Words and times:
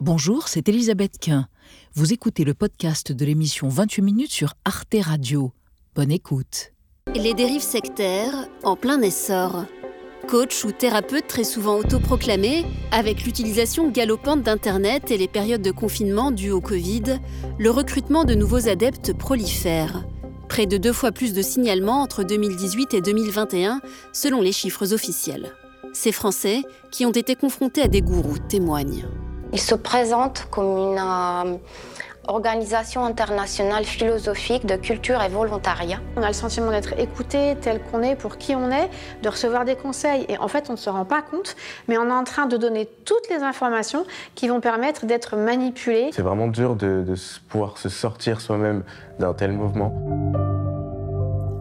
Bonjour, 0.00 0.46
c'est 0.46 0.68
Elisabeth 0.68 1.18
Quint. 1.20 1.48
Vous 1.94 2.12
écoutez 2.12 2.44
le 2.44 2.54
podcast 2.54 3.10
de 3.10 3.24
l'émission 3.24 3.68
28 3.68 4.02
minutes 4.02 4.30
sur 4.30 4.54
Arte 4.64 4.94
Radio. 5.00 5.50
Bonne 5.96 6.12
écoute. 6.12 6.72
Les 7.16 7.34
dérives 7.34 7.62
sectaires 7.62 8.46
en 8.62 8.76
plein 8.76 9.02
essor. 9.02 9.64
Coach 10.28 10.64
ou 10.64 10.70
thérapeute 10.70 11.26
très 11.26 11.42
souvent 11.42 11.78
autoproclamé, 11.78 12.64
avec 12.92 13.24
l'utilisation 13.24 13.90
galopante 13.90 14.44
d'Internet 14.44 15.10
et 15.10 15.18
les 15.18 15.26
périodes 15.26 15.62
de 15.62 15.72
confinement 15.72 16.30
dues 16.30 16.52
au 16.52 16.60
Covid, 16.60 17.18
le 17.58 17.70
recrutement 17.70 18.22
de 18.22 18.34
nouveaux 18.34 18.68
adeptes 18.68 19.12
prolifère. 19.12 20.04
Près 20.48 20.66
de 20.66 20.76
deux 20.76 20.92
fois 20.92 21.10
plus 21.10 21.32
de 21.32 21.42
signalements 21.42 22.02
entre 22.02 22.22
2018 22.22 22.94
et 22.94 23.00
2021, 23.00 23.80
selon 24.12 24.42
les 24.42 24.52
chiffres 24.52 24.94
officiels. 24.94 25.56
Ces 25.92 26.12
Français, 26.12 26.62
qui 26.92 27.04
ont 27.04 27.10
été 27.10 27.34
confrontés 27.34 27.82
à 27.82 27.88
des 27.88 28.00
gourous, 28.00 28.38
témoignent. 28.38 29.08
Il 29.52 29.60
se 29.60 29.74
présente 29.74 30.46
comme 30.50 30.76
une 30.76 30.98
euh, 30.98 31.56
organisation 32.28 33.04
internationale 33.04 33.84
philosophique 33.84 34.66
de 34.66 34.76
culture 34.76 35.22
et 35.22 35.28
volontariat. 35.28 36.00
On 36.16 36.22
a 36.22 36.28
le 36.28 36.34
sentiment 36.34 36.70
d'être 36.70 36.98
écouté 36.98 37.56
tel 37.60 37.80
qu'on 37.82 38.02
est, 38.02 38.14
pour 38.14 38.36
qui 38.36 38.54
on 38.54 38.70
est, 38.70 38.90
de 39.22 39.28
recevoir 39.28 39.64
des 39.64 39.74
conseils. 39.74 40.26
Et 40.28 40.36
en 40.38 40.48
fait, 40.48 40.66
on 40.68 40.72
ne 40.72 40.78
se 40.78 40.90
rend 40.90 41.06
pas 41.06 41.22
compte, 41.22 41.56
mais 41.88 41.96
on 41.96 42.08
est 42.08 42.12
en 42.12 42.24
train 42.24 42.46
de 42.46 42.56
donner 42.56 42.86
toutes 43.06 43.28
les 43.30 43.42
informations 43.42 44.04
qui 44.34 44.48
vont 44.48 44.60
permettre 44.60 45.06
d'être 45.06 45.36
manipulé. 45.36 46.10
C'est 46.12 46.22
vraiment 46.22 46.48
dur 46.48 46.76
de, 46.76 47.02
de 47.06 47.14
pouvoir 47.48 47.78
se 47.78 47.88
sortir 47.88 48.40
soi-même 48.40 48.84
d'un 49.18 49.32
tel 49.32 49.52
mouvement. 49.52 49.94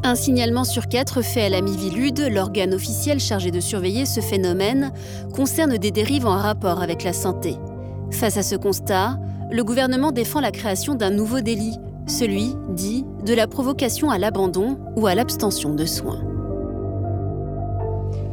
Un 0.03 0.15
signalement 0.15 0.63
sur 0.63 0.87
quatre 0.87 1.21
fait 1.21 1.43
à 1.43 1.49
la 1.49 1.61
Mivilude, 1.61 2.19
l'organe 2.31 2.73
officiel 2.73 3.19
chargé 3.19 3.51
de 3.51 3.59
surveiller 3.59 4.05
ce 4.05 4.21
phénomène, 4.21 4.93
concerne 5.35 5.77
des 5.77 5.91
dérives 5.91 6.25
en 6.25 6.37
rapport 6.37 6.81
avec 6.81 7.03
la 7.03 7.13
santé. 7.13 7.57
Face 8.11 8.37
à 8.37 8.43
ce 8.43 8.55
constat, 8.55 9.19
le 9.51 9.63
gouvernement 9.63 10.11
défend 10.11 10.39
la 10.39 10.51
création 10.51 10.95
d'un 10.95 11.09
nouveau 11.09 11.41
délit, 11.41 11.77
celui, 12.07 12.55
dit, 12.69 13.05
de 13.25 13.33
la 13.33 13.47
provocation 13.47 14.09
à 14.09 14.17
l'abandon 14.17 14.77
ou 14.95 15.07
à 15.07 15.15
l'abstention 15.15 15.73
de 15.73 15.85
soins. 15.85 16.21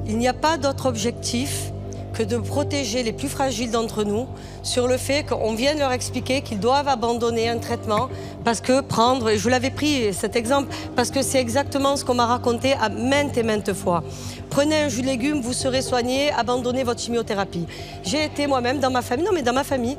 Il 0.06 0.18
n'y 0.18 0.28
a 0.28 0.32
pas 0.32 0.58
d'autre 0.58 0.86
objectif 0.86 1.72
que 2.14 2.22
de 2.22 2.36
protéger 2.38 3.02
les 3.02 3.12
plus 3.12 3.28
fragiles 3.28 3.70
d'entre 3.70 4.04
nous 4.04 4.26
sur 4.62 4.88
le 4.88 4.96
fait 4.96 5.24
qu'on 5.24 5.54
vienne 5.54 5.78
leur 5.78 5.92
expliquer 5.92 6.40
qu'ils 6.40 6.60
doivent 6.60 6.88
abandonner 6.88 7.48
un 7.48 7.58
traitement 7.58 8.08
parce 8.44 8.60
que 8.60 8.80
prendre, 8.80 9.28
et 9.30 9.38
je 9.38 9.48
l'avais 9.48 9.70
pris 9.70 10.14
cet 10.14 10.36
exemple, 10.36 10.74
parce 10.96 11.10
que 11.10 11.22
c'est 11.22 11.40
exactement 11.40 11.96
ce 11.96 12.04
qu'on 12.04 12.14
m'a 12.14 12.26
raconté 12.26 12.72
à 12.74 12.88
maintes 12.88 13.36
et 13.36 13.42
maintes 13.42 13.72
fois. 13.72 14.04
Prenez 14.50 14.76
un 14.82 14.88
jus 14.88 15.02
de 15.02 15.06
légumes, 15.06 15.40
vous 15.40 15.52
serez 15.52 15.82
soigné, 15.82 16.30
abandonnez 16.30 16.84
votre 16.84 17.00
chimiothérapie. 17.00 17.66
J'ai 18.04 18.24
été 18.24 18.46
moi-même 18.46 18.78
dans 18.78 18.90
ma 18.90 19.02
famille, 19.02 19.24
non 19.24 19.32
mais 19.34 19.42
dans 19.42 19.52
ma 19.52 19.64
famille, 19.64 19.96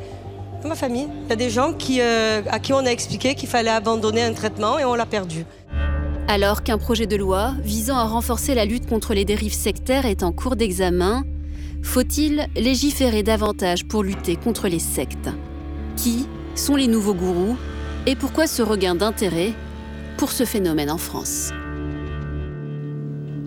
dans 0.64 0.70
ma 0.70 0.76
famille, 0.76 1.08
il 1.26 1.30
y 1.30 1.34
a 1.34 1.36
des 1.36 1.50
gens 1.50 1.74
qui, 1.74 2.02
euh, 2.02 2.42
à 2.50 2.60
qui 2.60 2.74
on 2.74 2.80
a 2.80 2.90
expliqué 2.90 3.36
qu'il 3.36 3.50
fallait 3.50 3.70
abandonner 3.70 4.24
un 4.24 4.34
traitement 4.34 4.80
et 4.80 4.86
on 4.86 4.96
l'a 4.96 5.06
perdu. 5.06 5.46
Alors 6.28 6.64
qu'un 6.64 6.80
projet 6.80 7.06
de 7.06 7.16
loi 7.16 7.54
visant 7.62 7.98
à 7.98 8.06
renforcer 8.06 8.56
la 8.56 8.66
lutte 8.66 8.88
contre 8.88 9.14
les 9.14 9.26
dérives 9.26 9.54
sectaires 9.54 10.08
est 10.08 10.24
en 10.24 10.32
cours 10.32 10.56
d'examen, 10.56 11.24
faut-il 11.86 12.48
légiférer 12.56 13.24
davantage 13.24 13.86
pour 13.86 14.04
lutter 14.04 14.36
contre 14.36 14.68
les 14.68 14.80
sectes? 14.80 15.30
Qui 15.96 16.28
sont 16.56 16.76
les 16.76 16.88
nouveaux 16.88 17.14
gourous? 17.14 17.56
Et 18.06 18.16
pourquoi 18.16 18.48
ce 18.48 18.62
regain 18.62 18.96
d'intérêt 18.96 19.54
pour 20.18 20.32
ce 20.32 20.44
phénomène 20.44 20.92
en 20.92 20.98
France? 20.98 21.52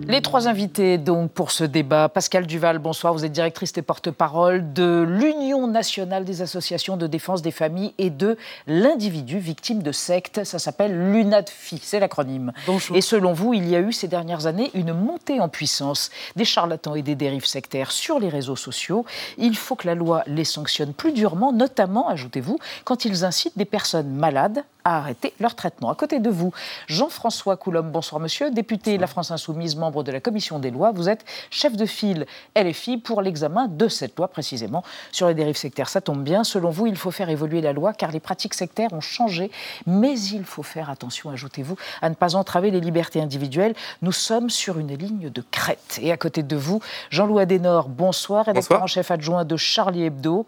Les 0.09 0.23
trois 0.23 0.47
invités 0.47 0.97
donc 0.97 1.31
pour 1.31 1.51
ce 1.51 1.63
débat. 1.63 2.09
Pascal 2.09 2.47
Duval, 2.47 2.79
bonsoir. 2.79 3.13
Vous 3.13 3.25
êtes 3.25 3.31
directrice 3.31 3.77
et 3.77 3.83
porte-parole 3.83 4.73
de 4.73 5.05
l'Union 5.07 5.67
nationale 5.67 6.25
des 6.25 6.41
associations 6.41 6.97
de 6.97 7.05
défense 7.05 7.43
des 7.43 7.51
familles 7.51 7.93
et 7.99 8.09
de 8.09 8.35
l'individu 8.65 9.37
victime 9.37 9.83
de 9.83 9.91
secte. 9.91 10.43
Ça 10.45 10.57
s'appelle 10.57 11.11
l'UNADFI, 11.11 11.79
c'est 11.83 11.99
l'acronyme. 11.99 12.53
Bonjour. 12.65 12.97
Et 12.97 13.01
selon 13.01 13.33
vous, 13.33 13.53
il 13.53 13.69
y 13.69 13.75
a 13.75 13.81
eu 13.81 13.93
ces 13.93 14.07
dernières 14.07 14.47
années 14.47 14.71
une 14.73 14.93
montée 14.93 15.39
en 15.39 15.47
puissance 15.47 16.09
des 16.35 16.45
charlatans 16.45 16.95
et 16.95 17.03
des 17.03 17.15
dérives 17.15 17.45
sectaires 17.45 17.91
sur 17.91 18.19
les 18.19 18.29
réseaux 18.29 18.55
sociaux. 18.55 19.05
Il 19.37 19.55
faut 19.55 19.75
que 19.75 19.85
la 19.85 19.93
loi 19.93 20.23
les 20.25 20.43
sanctionne 20.43 20.93
plus 20.93 21.11
durement, 21.11 21.53
notamment, 21.53 22.09
ajoutez-vous, 22.09 22.57
quand 22.83 23.05
ils 23.05 23.25
incitent 23.25 23.59
des 23.59 23.65
personnes 23.65 24.09
malades 24.09 24.63
à 24.83 24.97
arrêter 24.97 25.33
leur 25.39 25.55
traitement. 25.55 25.89
À 25.91 25.95
côté 25.95 26.19
de 26.19 26.29
vous, 26.29 26.51
Jean-François 26.87 27.57
Coulombe, 27.57 27.91
bonsoir 27.91 28.19
monsieur, 28.19 28.49
député 28.49 28.95
de 28.95 29.01
la 29.01 29.07
France 29.07 29.29
Insoumise, 29.29 29.75
membre 29.75 29.98
de 30.03 30.11
la 30.11 30.19
commission 30.19 30.59
des 30.59 30.71
lois. 30.71 30.91
Vous 30.91 31.09
êtes 31.09 31.25
chef 31.49 31.75
de 31.75 31.85
file 31.85 32.25
LFI 32.55 32.97
pour 32.97 33.21
l'examen 33.21 33.67
de 33.67 33.87
cette 33.87 34.17
loi 34.17 34.27
précisément 34.27 34.83
sur 35.11 35.27
les 35.27 35.33
dérives 35.33 35.55
sectaires. 35.55 35.89
Ça 35.89 36.01
tombe 36.01 36.23
bien, 36.23 36.43
selon 36.43 36.69
vous, 36.69 36.87
il 36.87 36.95
faut 36.95 37.11
faire 37.11 37.29
évoluer 37.29 37.61
la 37.61 37.73
loi 37.73 37.93
car 37.93 38.11
les 38.11 38.19
pratiques 38.19 38.53
sectaires 38.53 38.91
ont 38.93 39.01
changé, 39.01 39.51
mais 39.87 40.19
il 40.19 40.43
faut 40.43 40.63
faire 40.63 40.89
attention, 40.89 41.29
ajoutez-vous, 41.29 41.75
à 42.01 42.09
ne 42.09 42.15
pas 42.15 42.35
entraver 42.35 42.71
les 42.71 42.81
libertés 42.81 43.21
individuelles. 43.21 43.75
Nous 44.01 44.11
sommes 44.11 44.49
sur 44.49 44.79
une 44.79 44.95
ligne 44.95 45.29
de 45.29 45.43
crête. 45.51 45.99
Et 46.01 46.11
à 46.11 46.17
côté 46.17 46.43
de 46.43 46.55
vous, 46.55 46.81
Jean-Louis 47.09 47.43
Adenor, 47.43 47.89
bonsoir, 47.89 48.45
rédacteur 48.45 48.83
en 48.83 48.87
chef 48.87 49.11
adjoint 49.11 49.45
de 49.45 49.55
Charlie 49.55 50.03
Hebdo. 50.03 50.45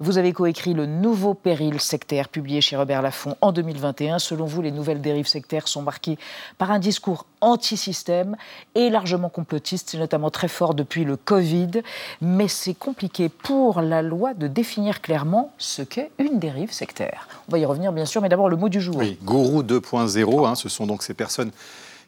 Vous 0.00 0.18
avez 0.18 0.32
coécrit 0.32 0.74
le 0.74 0.86
nouveau 0.86 1.34
péril 1.34 1.80
sectaire 1.80 2.28
publié 2.28 2.60
chez 2.60 2.76
Robert 2.76 3.02
Laffont 3.02 3.36
en 3.40 3.52
2020 3.52 3.92
Selon 4.18 4.46
vous, 4.46 4.62
les 4.62 4.70
nouvelles 4.70 5.00
dérives 5.00 5.26
sectaires 5.26 5.68
sont 5.68 5.82
marquées 5.82 6.18
par 6.58 6.70
un 6.70 6.78
discours 6.78 7.26
anti-système 7.40 8.36
et 8.74 8.88
largement 8.92 9.28
complotiste. 9.28 9.90
C'est 9.90 9.98
notamment 9.98 10.30
très 10.30 10.48
fort 10.48 10.74
depuis 10.74 11.04
le 11.04 11.16
Covid. 11.16 11.82
Mais 12.20 12.46
c'est 12.46 12.74
compliqué 12.74 13.28
pour 13.28 13.80
la 13.80 14.02
loi 14.02 14.34
de 14.34 14.46
définir 14.46 15.00
clairement 15.00 15.52
ce 15.58 15.82
qu'est 15.82 16.10
une 16.18 16.38
dérive 16.38 16.72
sectaire. 16.72 17.26
On 17.48 17.52
va 17.52 17.58
y 17.58 17.64
revenir, 17.64 17.92
bien 17.92 18.06
sûr, 18.06 18.22
mais 18.22 18.28
d'abord 18.28 18.48
le 18.48 18.56
mot 18.56 18.68
du 18.68 18.80
jour. 18.80 18.96
Oui, 18.96 19.18
Gourou 19.24 19.62
2.0, 19.62 20.46
hein, 20.46 20.54
ce 20.54 20.68
sont 20.68 20.86
donc 20.86 21.02
ces 21.02 21.14
personnes 21.14 21.50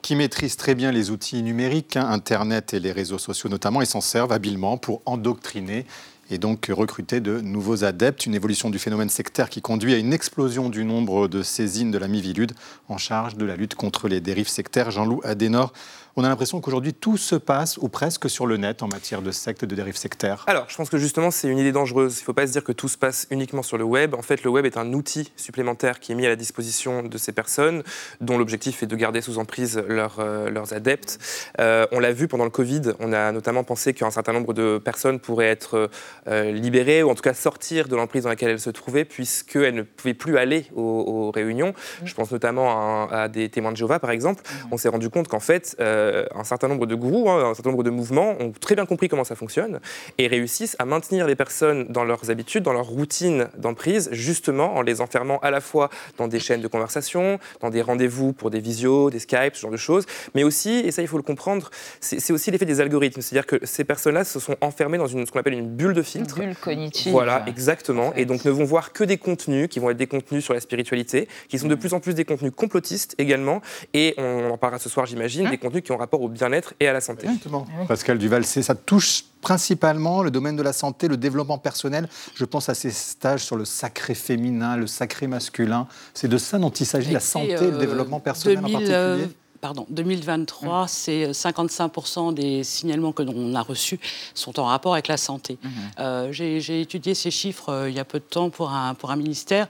qui 0.02 0.16
maîtrisent 0.16 0.56
très 0.56 0.74
bien 0.74 0.92
les 0.92 1.10
outils 1.10 1.42
numériques, 1.42 1.96
hein, 1.96 2.06
Internet 2.10 2.74
et 2.74 2.80
les 2.80 2.92
réseaux 2.92 3.18
sociaux 3.18 3.48
notamment, 3.48 3.80
et 3.80 3.86
s'en 3.86 4.02
servent 4.02 4.32
habilement 4.32 4.76
pour 4.76 5.00
endoctriner 5.06 5.86
et 6.30 6.38
donc 6.38 6.70
recruter 6.70 7.20
de 7.20 7.40
nouveaux 7.40 7.84
adeptes, 7.84 8.26
une 8.26 8.34
évolution 8.34 8.70
du 8.70 8.78
phénomène 8.78 9.08
sectaire 9.08 9.50
qui 9.50 9.60
conduit 9.60 9.94
à 9.94 9.98
une 9.98 10.12
explosion 10.12 10.68
du 10.68 10.84
nombre 10.84 11.28
de 11.28 11.42
saisines 11.42 11.90
de 11.90 11.98
la 11.98 12.08
Mivilude 12.08 12.52
en 12.88 12.98
charge 12.98 13.36
de 13.36 13.44
la 13.44 13.56
lutte 13.56 13.74
contre 13.74 14.08
les 14.08 14.20
dérives 14.20 14.48
sectaires. 14.48 14.90
Jean-Loup 14.90 15.20
Adenor, 15.24 15.72
on 16.16 16.24
a 16.24 16.28
l'impression 16.28 16.60
qu'aujourd'hui 16.60 16.94
tout 16.94 17.16
se 17.16 17.34
passe 17.34 17.76
ou 17.78 17.88
presque 17.88 18.30
sur 18.30 18.46
le 18.46 18.56
net 18.56 18.82
en 18.82 18.88
matière 18.88 19.20
de 19.20 19.30
sectes, 19.32 19.64
de 19.64 19.74
dérives 19.74 19.96
sectaires. 19.96 20.44
Alors, 20.46 20.66
je 20.68 20.76
pense 20.76 20.88
que 20.88 20.98
justement 20.98 21.30
c'est 21.30 21.48
une 21.48 21.58
idée 21.58 21.72
dangereuse. 21.72 22.18
Il 22.18 22.20
ne 22.20 22.24
faut 22.24 22.32
pas 22.32 22.46
se 22.46 22.52
dire 22.52 22.62
que 22.62 22.72
tout 22.72 22.88
se 22.88 22.96
passe 22.96 23.26
uniquement 23.30 23.62
sur 23.62 23.78
le 23.78 23.84
web. 23.84 24.14
En 24.14 24.22
fait, 24.22 24.44
le 24.44 24.50
web 24.50 24.64
est 24.64 24.76
un 24.76 24.92
outil 24.92 25.32
supplémentaire 25.36 25.98
qui 25.98 26.12
est 26.12 26.14
mis 26.14 26.26
à 26.26 26.28
la 26.28 26.36
disposition 26.36 27.02
de 27.02 27.18
ces 27.18 27.32
personnes, 27.32 27.82
dont 28.20 28.38
l'objectif 28.38 28.82
est 28.82 28.86
de 28.86 28.96
garder 28.96 29.20
sous 29.20 29.38
emprise 29.38 29.76
euh, 29.78 30.50
leurs 30.50 30.72
adeptes. 30.72 31.18
Euh, 31.60 31.86
on 31.90 31.98
l'a 31.98 32.12
vu 32.12 32.28
pendant 32.28 32.44
le 32.44 32.50
Covid. 32.50 32.92
On 33.00 33.12
a 33.12 33.32
notamment 33.32 33.64
pensé 33.64 33.92
qu'un 33.92 34.10
certain 34.10 34.32
nombre 34.32 34.54
de 34.54 34.78
personnes 34.78 35.18
pourraient 35.18 35.48
être 35.48 35.90
euh, 36.28 36.52
libérées 36.52 37.02
ou 37.02 37.10
en 37.10 37.14
tout 37.14 37.22
cas 37.22 37.34
sortir 37.34 37.88
de 37.88 37.96
l'emprise 37.96 38.22
dans 38.22 38.28
laquelle 38.28 38.50
elles 38.50 38.60
se 38.60 38.70
trouvaient, 38.70 39.04
puisqu'elles 39.04 39.74
ne 39.74 39.82
pouvaient 39.82 40.14
plus 40.14 40.38
aller 40.38 40.66
aux, 40.76 41.32
réunions. 41.34 41.70
Mmh. 41.70 42.06
Je 42.06 42.14
pense 42.14 42.30
notamment 42.30 43.08
à, 43.10 43.28
des 43.28 43.48
témoins 43.48 43.72
de 43.72 43.76
Jéhovah, 43.76 43.98
par 43.98 44.10
exemple. 44.10 44.42
Mmh. 44.44 44.68
On 44.72 44.76
s'est 44.76 44.88
rendu 44.88 45.10
compte 45.10 45.26
qu'en 45.26 45.40
fait 45.40 45.76
euh, 46.04 46.24
un 46.34 46.44
certain 46.44 46.68
nombre 46.68 46.86
de 46.86 46.94
gourous, 46.94 47.30
hein, 47.30 47.50
un 47.50 47.54
certain 47.54 47.70
nombre 47.70 47.82
de 47.82 47.90
mouvements 47.90 48.34
ont 48.40 48.52
très 48.52 48.74
bien 48.74 48.86
compris 48.86 49.08
comment 49.08 49.24
ça 49.24 49.34
fonctionne 49.34 49.80
et 50.18 50.26
réussissent 50.26 50.76
à 50.78 50.84
maintenir 50.84 51.26
les 51.26 51.34
personnes 51.34 51.86
dans 51.88 52.04
leurs 52.04 52.30
habitudes, 52.30 52.62
dans 52.62 52.72
leur 52.72 52.86
routine 52.86 53.48
d'emprise, 53.56 54.08
justement 54.12 54.74
en 54.76 54.82
les 54.82 55.00
enfermant 55.00 55.38
à 55.40 55.50
la 55.50 55.60
fois 55.60 55.90
dans 56.18 56.28
des 56.28 56.40
chaînes 56.40 56.60
de 56.60 56.68
conversation, 56.68 57.38
dans 57.60 57.70
des 57.70 57.82
rendez-vous 57.82 58.32
pour 58.32 58.50
des 58.50 58.60
visios, 58.60 59.10
des 59.10 59.18
Skype, 59.18 59.54
ce 59.54 59.60
genre 59.62 59.70
de 59.70 59.76
choses, 59.76 60.06
mais 60.34 60.44
aussi, 60.44 60.80
et 60.80 60.90
ça 60.90 61.02
il 61.02 61.08
faut 61.08 61.16
le 61.16 61.22
comprendre, 61.22 61.70
c'est 62.00 62.32
aussi 62.32 62.50
l'effet 62.50 62.66
des 62.66 62.80
algorithmes. 62.80 63.20
C'est-à-dire 63.20 63.46
que 63.46 63.64
ces 63.64 63.84
personnes-là 63.84 64.24
se 64.24 64.40
sont 64.40 64.56
enfermées 64.60 64.98
dans 64.98 65.06
une, 65.06 65.26
ce 65.26 65.32
qu'on 65.32 65.40
appelle 65.40 65.54
une 65.54 65.68
bulle 65.68 65.94
de 65.94 66.02
filtre. 66.02 66.38
Une 66.38 66.46
bulle 66.46 66.56
cognitive. 66.56 67.12
Voilà, 67.12 67.44
exactement. 67.46 68.12
Et 68.14 68.24
donc 68.24 68.44
ne 68.44 68.50
vont 68.50 68.64
voir 68.64 68.92
que 68.92 69.04
des 69.04 69.16
contenus 69.16 69.68
qui 69.68 69.78
vont 69.78 69.90
être 69.90 69.96
des 69.96 70.06
contenus 70.06 70.44
sur 70.44 70.54
la 70.54 70.60
spiritualité, 70.60 71.28
qui 71.48 71.58
sont 71.58 71.68
de 71.68 71.74
plus 71.74 71.94
en 71.94 72.00
plus 72.00 72.14
des 72.14 72.24
contenus 72.24 72.52
complotistes 72.54 73.14
également. 73.18 73.62
Et 73.92 74.14
on 74.18 74.50
en 74.50 74.58
parlera 74.58 74.78
ce 74.78 74.88
soir, 74.88 75.06
j'imagine, 75.06 75.46
hein 75.46 75.50
des 75.50 75.58
contenus 75.58 75.82
qui 75.82 75.92
ont 75.92 75.93
rapport 75.96 76.22
au 76.22 76.28
bien-être 76.28 76.74
et 76.80 76.88
à 76.88 76.92
la 76.92 77.00
santé. 77.00 77.26
Exactement. 77.26 77.66
Pascal 77.88 78.18
Duval, 78.18 78.44
ça 78.44 78.74
touche 78.74 79.24
principalement 79.44 80.22
le 80.22 80.30
domaine 80.32 80.56
de 80.56 80.62
la 80.62 80.72
santé, 80.72 81.06
le 81.06 81.16
développement 81.16 81.58
personnel. 81.58 82.08
Je 82.34 82.44
pense 82.44 82.68
à 82.68 82.74
ces 82.74 82.90
stages 82.90 83.44
sur 83.44 83.56
le 83.56 83.64
sacré 83.64 84.14
féminin, 84.14 84.76
le 84.76 84.88
sacré 84.88 85.28
masculin. 85.28 85.86
C'est 86.14 86.28
de 86.28 86.38
ça 86.38 86.58
dont 86.58 86.70
il 86.70 86.86
s'agit, 86.86 87.12
la 87.12 87.20
santé, 87.20 87.52
le 87.60 87.74
euh, 87.74 87.78
développement 87.78 88.20
personnel 88.20 88.58
en 88.58 88.62
particulier 88.62 88.88
euh, 88.90 89.26
pardon, 89.60 89.86
2023, 89.90 90.84
mmh. 90.84 90.88
c'est 90.88 91.30
55% 91.30 92.30
euh, 92.30 92.32
des 92.32 92.64
signalements 92.64 93.12
que 93.12 93.22
l'on 93.22 93.54
a 93.54 93.62
reçus 93.62 94.00
sont 94.34 94.58
en 94.58 94.64
rapport 94.64 94.94
avec 94.94 95.08
la 95.08 95.16
santé. 95.16 95.58
Mmh. 95.62 96.30
j'ai 96.30 96.80
étudié 96.80 97.14
ces 97.14 97.30
chiffres 97.30 97.86
il 97.88 97.94
y 97.94 98.00
a 98.00 98.04
peu 98.04 98.18
de 98.18 98.24
temps 98.24 98.50
pour 98.50 98.70
un, 98.70 98.94
pour 98.94 99.10
un 99.10 99.16
ministère 99.16 99.68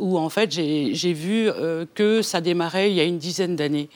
où 0.00 0.18
en 0.18 0.28
fait 0.28 0.50
j'ai 0.50 1.12
vu 1.12 1.50
que 1.94 2.22
ça 2.22 2.40
démarrait 2.40 2.90
il 2.90 2.96
y 2.96 3.00
a 3.00 3.04
une 3.04 3.18
dizaine 3.18 3.56
d'années. 3.56 3.88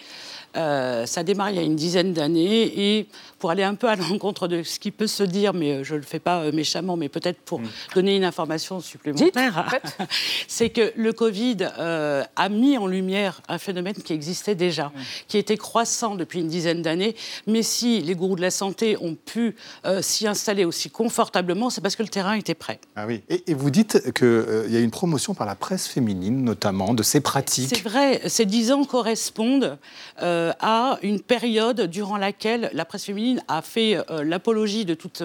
Euh, 0.56 1.04
ça 1.06 1.20
a 1.20 1.24
démarré 1.24 1.52
il 1.52 1.56
y 1.56 1.60
a 1.60 1.62
une 1.62 1.76
dizaine 1.76 2.12
d'années 2.12 2.96
et 2.96 3.08
pour 3.38 3.50
aller 3.50 3.62
un 3.62 3.74
peu 3.74 3.88
à 3.88 3.96
l'encontre 3.96 4.48
de 4.48 4.62
ce 4.62 4.78
qui 4.78 4.90
peut 4.90 5.06
se 5.06 5.22
dire, 5.22 5.52
mais 5.54 5.84
je 5.84 5.94
ne 5.94 6.00
le 6.00 6.04
fais 6.04 6.18
pas 6.18 6.50
méchamment, 6.52 6.96
mais 6.96 7.08
peut-être 7.08 7.40
pour 7.40 7.60
mm. 7.60 7.68
donner 7.94 8.16
une 8.16 8.24
information 8.24 8.80
supplémentaire, 8.80 9.80
c'est 10.48 10.70
que 10.70 10.92
le 10.96 11.12
Covid 11.12 11.56
a 11.64 12.48
mis 12.48 12.78
en 12.78 12.86
lumière 12.86 13.42
un 13.48 13.58
phénomène 13.58 13.94
qui 13.94 14.12
existait 14.12 14.54
déjà, 14.54 14.86
mm. 14.86 14.92
qui 15.28 15.38
était 15.38 15.56
croissant 15.56 16.14
depuis 16.14 16.40
une 16.40 16.48
dizaine 16.48 16.82
d'années, 16.82 17.16
mais 17.46 17.62
si 17.62 18.00
les 18.00 18.14
gourous 18.14 18.36
de 18.36 18.42
la 18.42 18.50
santé 18.50 18.96
ont 19.00 19.14
pu 19.14 19.56
s'y 20.00 20.26
installer 20.26 20.64
aussi 20.64 20.90
confortablement, 20.90 21.70
c'est 21.70 21.80
parce 21.80 21.96
que 21.96 22.02
le 22.02 22.08
terrain 22.08 22.34
était 22.34 22.54
prêt. 22.54 22.80
Ah 22.94 23.06
oui. 23.06 23.22
Et, 23.28 23.54
vous 23.54 23.70
dites 23.70 24.12
qu'il 24.12 24.26
euh, 24.26 24.66
y 24.68 24.76
a 24.76 24.80
une 24.80 24.90
promotion 24.90 25.34
par 25.34 25.46
la 25.46 25.54
presse 25.54 25.86
féminine, 25.86 26.42
notamment, 26.44 26.94
de 26.94 27.02
ces 27.02 27.20
pratiques. 27.20 27.68
C'est 27.68 27.82
vrai. 27.82 28.20
Ces 28.28 28.44
dix 28.44 28.72
ans 28.72 28.84
correspondent 28.84 29.78
euh, 30.22 30.52
à 30.60 30.98
une 31.02 31.20
période 31.20 31.82
durant 31.82 32.16
laquelle 32.16 32.70
la 32.72 32.84
presse 32.84 33.04
féminine 33.04 33.25
a 33.48 33.62
fait 33.62 33.96
euh, 33.96 34.24
l'apologie 34.24 34.84
de 34.84 34.94
toutes 34.94 35.22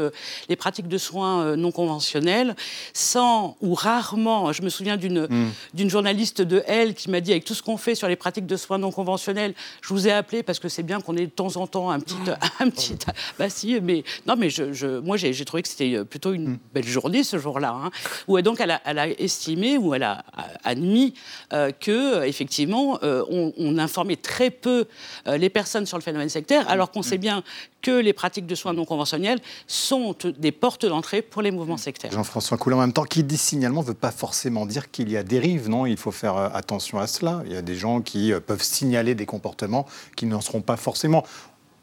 les 0.50 0.56
pratiques 0.56 0.88
de 0.88 0.98
soins 0.98 1.56
non 1.56 1.72
conventionnels, 1.72 2.56
sans 2.94 3.56
ou 3.62 3.74
rarement. 3.74 4.52
Je 4.52 4.62
me 4.62 4.70
souviens 4.70 4.98
d'une 4.98 5.28
hmm. 5.28 5.52
d'une 5.74 5.90
journaliste 5.90 6.42
de 6.42 6.64
Elle 6.68 6.94
qui 6.94 7.10
m'a 7.10 7.22
dit 7.22 7.32
avec 7.32 7.46
tout 7.46 7.54
ce 7.54 7.64
qu'on 7.64 7.78
fait 7.78 7.96
sur 7.96 8.08
les 8.08 8.16
pratiques 8.16 8.46
de 8.46 8.58
soins 8.58 8.78
non 8.78 8.92
conventionnels, 8.92 9.54
je 9.82 9.94
vous 9.94 10.08
ai 10.08 10.12
appelé 10.12 10.44
parce 10.44 10.60
que 10.60 10.70
c'est 10.70 10.84
bien 10.84 11.00
qu'on 11.02 11.16
ait 11.16 11.26
de 11.26 11.32
temps 11.32 11.56
en 11.58 11.68
temps 11.68 11.90
un 11.90 12.00
petit, 12.00 12.16
un 12.60 12.70
petit. 12.70 12.96
Bah 13.38 13.50
si, 13.50 13.80
mais 13.82 14.04
non, 14.28 14.36
mais 14.38 14.50
je, 14.50 15.00
moi 15.00 15.18
j'ai 15.18 15.46
trouvé 15.46 15.64
que 15.64 15.70
c'était 15.70 16.04
plutôt 16.04 16.34
une 16.34 16.50
hmm. 16.50 16.60
belle 16.74 16.88
journée 16.88 17.24
ce 17.24 17.38
jour-là, 17.38 17.74
hein, 17.86 17.92
où 18.28 18.40
donc 18.42 18.60
elle 18.60 18.72
a, 18.72 18.82
elle 18.86 19.00
a, 19.00 19.08
estimé 19.08 19.78
ou 19.78 19.94
elle 19.94 20.04
a 20.04 20.24
admis 20.64 21.14
euh, 21.54 21.72
que 21.72 22.24
effectivement 22.26 23.00
euh, 23.04 23.24
on, 23.30 23.78
informait 23.78 24.18
très 24.18 24.50
peu 24.50 24.86
euh, 25.28 25.38
les 25.38 25.50
personnes 25.50 25.86
sur 25.86 25.98
le 25.98 26.04
phénomène 26.04 26.30
sectaire, 26.30 26.70
alors 26.70 26.92
qu'on 26.92 27.02
sait 27.02 27.18
bien 27.18 27.44
que 27.82 27.92
les 27.92 28.14
pratiques 28.14 28.46
de 28.46 28.56
soins 28.56 28.74
non 28.74 28.86
conventionnels 28.86 29.40
sont 29.68 30.16
des 30.38 30.52
portes 30.52 30.86
d'entrée 30.86 31.22
pour 31.22 31.42
les 31.42 31.52
mouvements 31.52 31.78
sectaires. 31.78 32.12
Jean-François 32.12 32.58
Coulin, 32.58 32.78
en 32.78 32.82
même 32.82 32.94
temps, 32.94 33.04
qui 33.04 33.24
dit 33.24 33.38
signalement 33.38 33.82
ne 33.82 33.88
veut 33.88 33.94
pas 33.94 34.12
forcément 34.12 34.66
dire 34.66 34.92
qu'il 34.92 35.12
y 35.12 35.18
a 35.18 35.24
dérive, 35.24 35.70
non? 35.70 35.86
Il 35.86 35.98
faut 35.98 36.12
faire 36.12 36.36
attention 36.38 37.00
à 37.00 37.08
cela. 37.08 37.42
Il 37.46 37.54
y 37.54 37.56
a 37.56 37.62
des 37.62 37.76
gens 37.76 38.02
qui 38.02 38.32
peuvent 38.46 38.64
signaler 38.64 39.16
des 39.16 39.26
comportements 39.26 39.86
qui 40.16 40.26
n'en 40.26 40.42
seront 40.42 40.62
pas 40.62 40.78
forcément. 40.78 41.24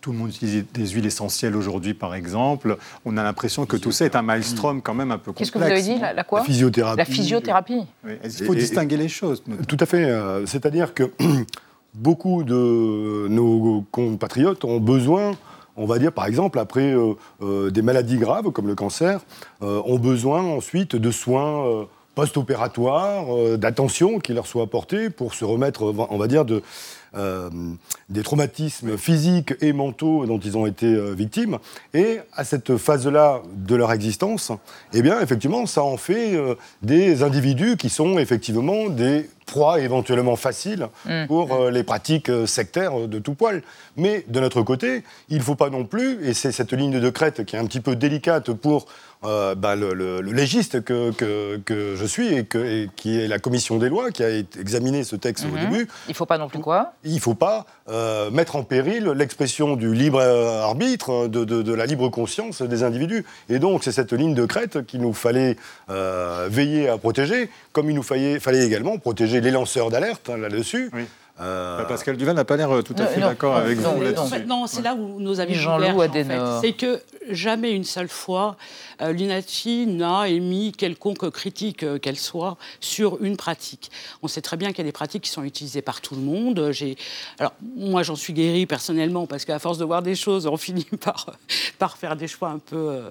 Tout 0.00 0.12
le 0.12 0.18
monde 0.18 0.28
utilise 0.28 0.64
des 0.72 0.86
huiles 0.86 1.06
essentielles 1.06 1.56
aujourd'hui, 1.56 1.92
par 1.92 2.14
exemple. 2.14 2.78
On 3.04 3.16
a 3.16 3.22
l'impression 3.24 3.66
que 3.66 3.76
tout 3.76 3.90
ça 3.90 4.04
est 4.04 4.14
un 4.14 4.22
maelstrom 4.22 4.80
quand 4.80 4.94
même 4.94 5.10
un 5.10 5.18
peu 5.18 5.32
complexe. 5.32 5.50
Qu'est-ce 5.50 5.52
que 5.52 5.58
vous 5.58 5.64
avez 5.64 5.82
dit 5.82 5.98
La, 5.98 6.22
quoi? 6.22 6.40
La 6.40 6.44
physiothérapie. 6.44 6.98
La 6.98 7.04
physiothérapie. 7.04 7.84
Il 8.24 8.46
faut 8.46 8.54
distinguer 8.54 8.96
les 8.96 9.08
choses. 9.08 9.42
Tout 9.66 9.76
à 9.80 9.86
fait. 9.86 10.04
Euh, 10.04 10.46
c'est-à-dire 10.46 10.94
que 10.94 11.10
beaucoup 11.94 12.44
de 12.44 13.26
nos 13.28 13.84
compatriotes 13.90 14.64
ont 14.64 14.78
besoin 14.78 15.32
on 15.78 15.86
va 15.86 15.98
dire 15.98 16.12
par 16.12 16.26
exemple 16.26 16.58
après 16.58 16.92
euh, 16.92 17.14
euh, 17.42 17.70
des 17.70 17.82
maladies 17.82 18.18
graves 18.18 18.50
comme 18.50 18.66
le 18.66 18.74
cancer, 18.74 19.20
ont 19.60 19.98
besoin 19.98 20.42
ensuite 20.42 20.96
de 20.96 21.10
soins 21.10 21.86
post-opératoires, 22.14 23.26
d'attention 23.56 24.18
qui 24.18 24.32
leur 24.32 24.46
soit 24.46 24.64
apportée 24.64 25.10
pour 25.10 25.34
se 25.34 25.44
remettre, 25.44 25.82
on 25.82 26.16
va 26.16 26.26
dire, 26.26 26.44
de, 26.44 26.62
euh, 27.16 27.48
des 28.10 28.22
traumatismes 28.22 28.98
physiques 28.98 29.54
et 29.60 29.72
mentaux 29.72 30.26
dont 30.26 30.38
ils 30.38 30.56
ont 30.58 30.66
été 30.66 30.86
euh, 30.86 31.12
victimes. 31.12 31.58
Et 31.94 32.20
à 32.34 32.44
cette 32.44 32.76
phase-là 32.76 33.42
de 33.54 33.74
leur 33.76 33.92
existence, 33.92 34.52
eh 34.92 35.00
bien, 35.00 35.20
effectivement, 35.20 35.64
ça 35.66 35.82
en 35.82 35.96
fait 35.96 36.34
euh, 36.34 36.54
des 36.82 37.22
individus 37.22 37.76
qui 37.76 37.88
sont 37.88 38.18
effectivement 38.18 38.88
des 38.88 39.28
proies 39.46 39.80
éventuellement 39.80 40.36
faciles 40.36 40.88
mm. 41.06 41.26
pour 41.26 41.70
les 41.70 41.82
pratiques 41.82 42.30
sectaires 42.44 43.08
de 43.08 43.18
tout 43.18 43.32
poil. 43.32 43.62
Mais 43.96 44.22
de 44.28 44.40
notre 44.40 44.60
côté, 44.60 45.04
il 45.30 45.38
ne 45.38 45.42
faut 45.42 45.54
pas 45.54 45.70
non 45.70 45.86
plus, 45.86 46.22
et 46.26 46.34
c'est 46.34 46.52
cette 46.52 46.74
ligne 46.74 47.00
de 47.00 47.10
crête 47.10 47.46
qui 47.46 47.56
est 47.56 47.58
un 47.58 47.64
petit 47.64 47.80
peu 47.80 47.96
délicate 47.96 48.52
pour 48.52 48.86
euh, 49.24 49.56
bah, 49.56 49.74
le, 49.74 50.20
légiste 50.20 50.84
que, 50.84 51.10
que, 51.10 51.96
je 51.96 52.04
suis 52.04 52.28
et, 52.28 52.44
que, 52.44 52.86
qui 52.94 53.18
est 53.18 53.26
la 53.26 53.40
commission 53.40 53.76
des 53.76 53.88
lois 53.88 54.12
qui 54.12 54.22
a 54.22 54.28
examiné 54.30 55.02
ce 55.02 55.16
texte 55.16 55.44
au 55.44 55.48
mhm. 55.48 55.58
début. 55.58 55.88
Il 56.06 56.10
ne 56.10 56.14
faut 56.14 56.26
pas 56.26 56.38
non 56.38 56.48
plus 56.48 56.60
quoi? 56.60 56.92
Il 57.04 57.14
ne 57.14 57.20
faut 57.20 57.34
pas 57.34 57.64
euh, 57.88 58.30
mettre 58.30 58.56
en 58.56 58.64
péril 58.64 59.04
l'expression 59.16 59.76
du 59.76 59.94
libre 59.94 60.20
arbitre, 60.20 61.28
de, 61.28 61.44
de, 61.44 61.74
la 61.74 61.86
libre 61.86 62.08
conscience 62.08 62.62
des 62.62 62.82
individus. 62.82 63.24
Et 63.48 63.58
donc 63.58 63.84
c'est 63.84 63.92
cette 63.92 64.12
ligne 64.12 64.34
de 64.34 64.46
crête 64.46 64.84
qu'il 64.84 65.00
nous 65.00 65.12
fallait 65.12 65.56
euh, 65.90 66.48
veiller 66.50 66.88
à 66.88 66.98
protéger, 66.98 67.50
comme 67.72 67.88
il 67.88 67.94
nous 67.94 68.02
fallait, 68.02 68.66
également 68.66 68.98
protéger 68.98 69.40
les 69.40 69.50
lanceurs 69.50 69.90
d'alerte 69.90 70.30
hein, 70.30 70.38
là-dessus. 70.38 70.90
Euh... 71.40 71.84
Pascal 71.84 72.16
Duval 72.16 72.36
n'a 72.36 72.44
pas 72.44 72.56
l'air 72.56 72.70
tout 72.84 72.94
à 72.98 73.06
fait 73.06 73.20
d'accord 73.20 73.56
avec 73.56 73.78
vous 73.78 74.00
là-dessus. 74.00 74.44
Non, 74.46 74.66
c'est 74.66 74.82
là 74.82 74.94
où 74.94 75.20
nos 75.20 75.40
amis 75.40 75.54
Jean-Loup 75.54 76.00
en 76.00 76.08
fait. 76.08 76.26
C'est 76.60 76.72
que 76.72 77.00
jamais 77.30 77.72
une 77.72 77.84
seule 77.84 78.08
fois 78.08 78.56
euh, 79.00 79.12
l'INATI 79.12 79.86
n'a 79.86 80.28
émis 80.28 80.72
quelconque 80.72 81.30
critique, 81.30 81.82
euh, 81.82 81.98
qu'elle 81.98 82.16
soit, 82.16 82.56
sur 82.80 83.22
une 83.22 83.36
pratique. 83.36 83.90
On 84.22 84.28
sait 84.28 84.40
très 84.40 84.56
bien 84.56 84.68
qu'il 84.70 84.78
y 84.78 84.80
a 84.82 84.84
des 84.84 84.92
pratiques 84.92 85.24
qui 85.24 85.30
sont 85.30 85.44
utilisées 85.44 85.82
par 85.82 86.00
tout 86.00 86.14
le 86.14 86.20
monde. 86.20 86.72
Alors, 87.38 87.52
moi, 87.76 88.02
j'en 88.02 88.16
suis 88.16 88.32
guérie 88.32 88.66
personnellement, 88.66 89.26
parce 89.26 89.44
qu'à 89.44 89.58
force 89.58 89.78
de 89.78 89.84
voir 89.84 90.02
des 90.02 90.14
choses, 90.14 90.46
on 90.46 90.56
finit 90.68 90.86
par, 91.00 91.36
par 91.78 91.96
faire 91.96 92.16
des 92.16 92.26
choix 92.26 92.48
un 92.48 92.58
peu 92.58 93.02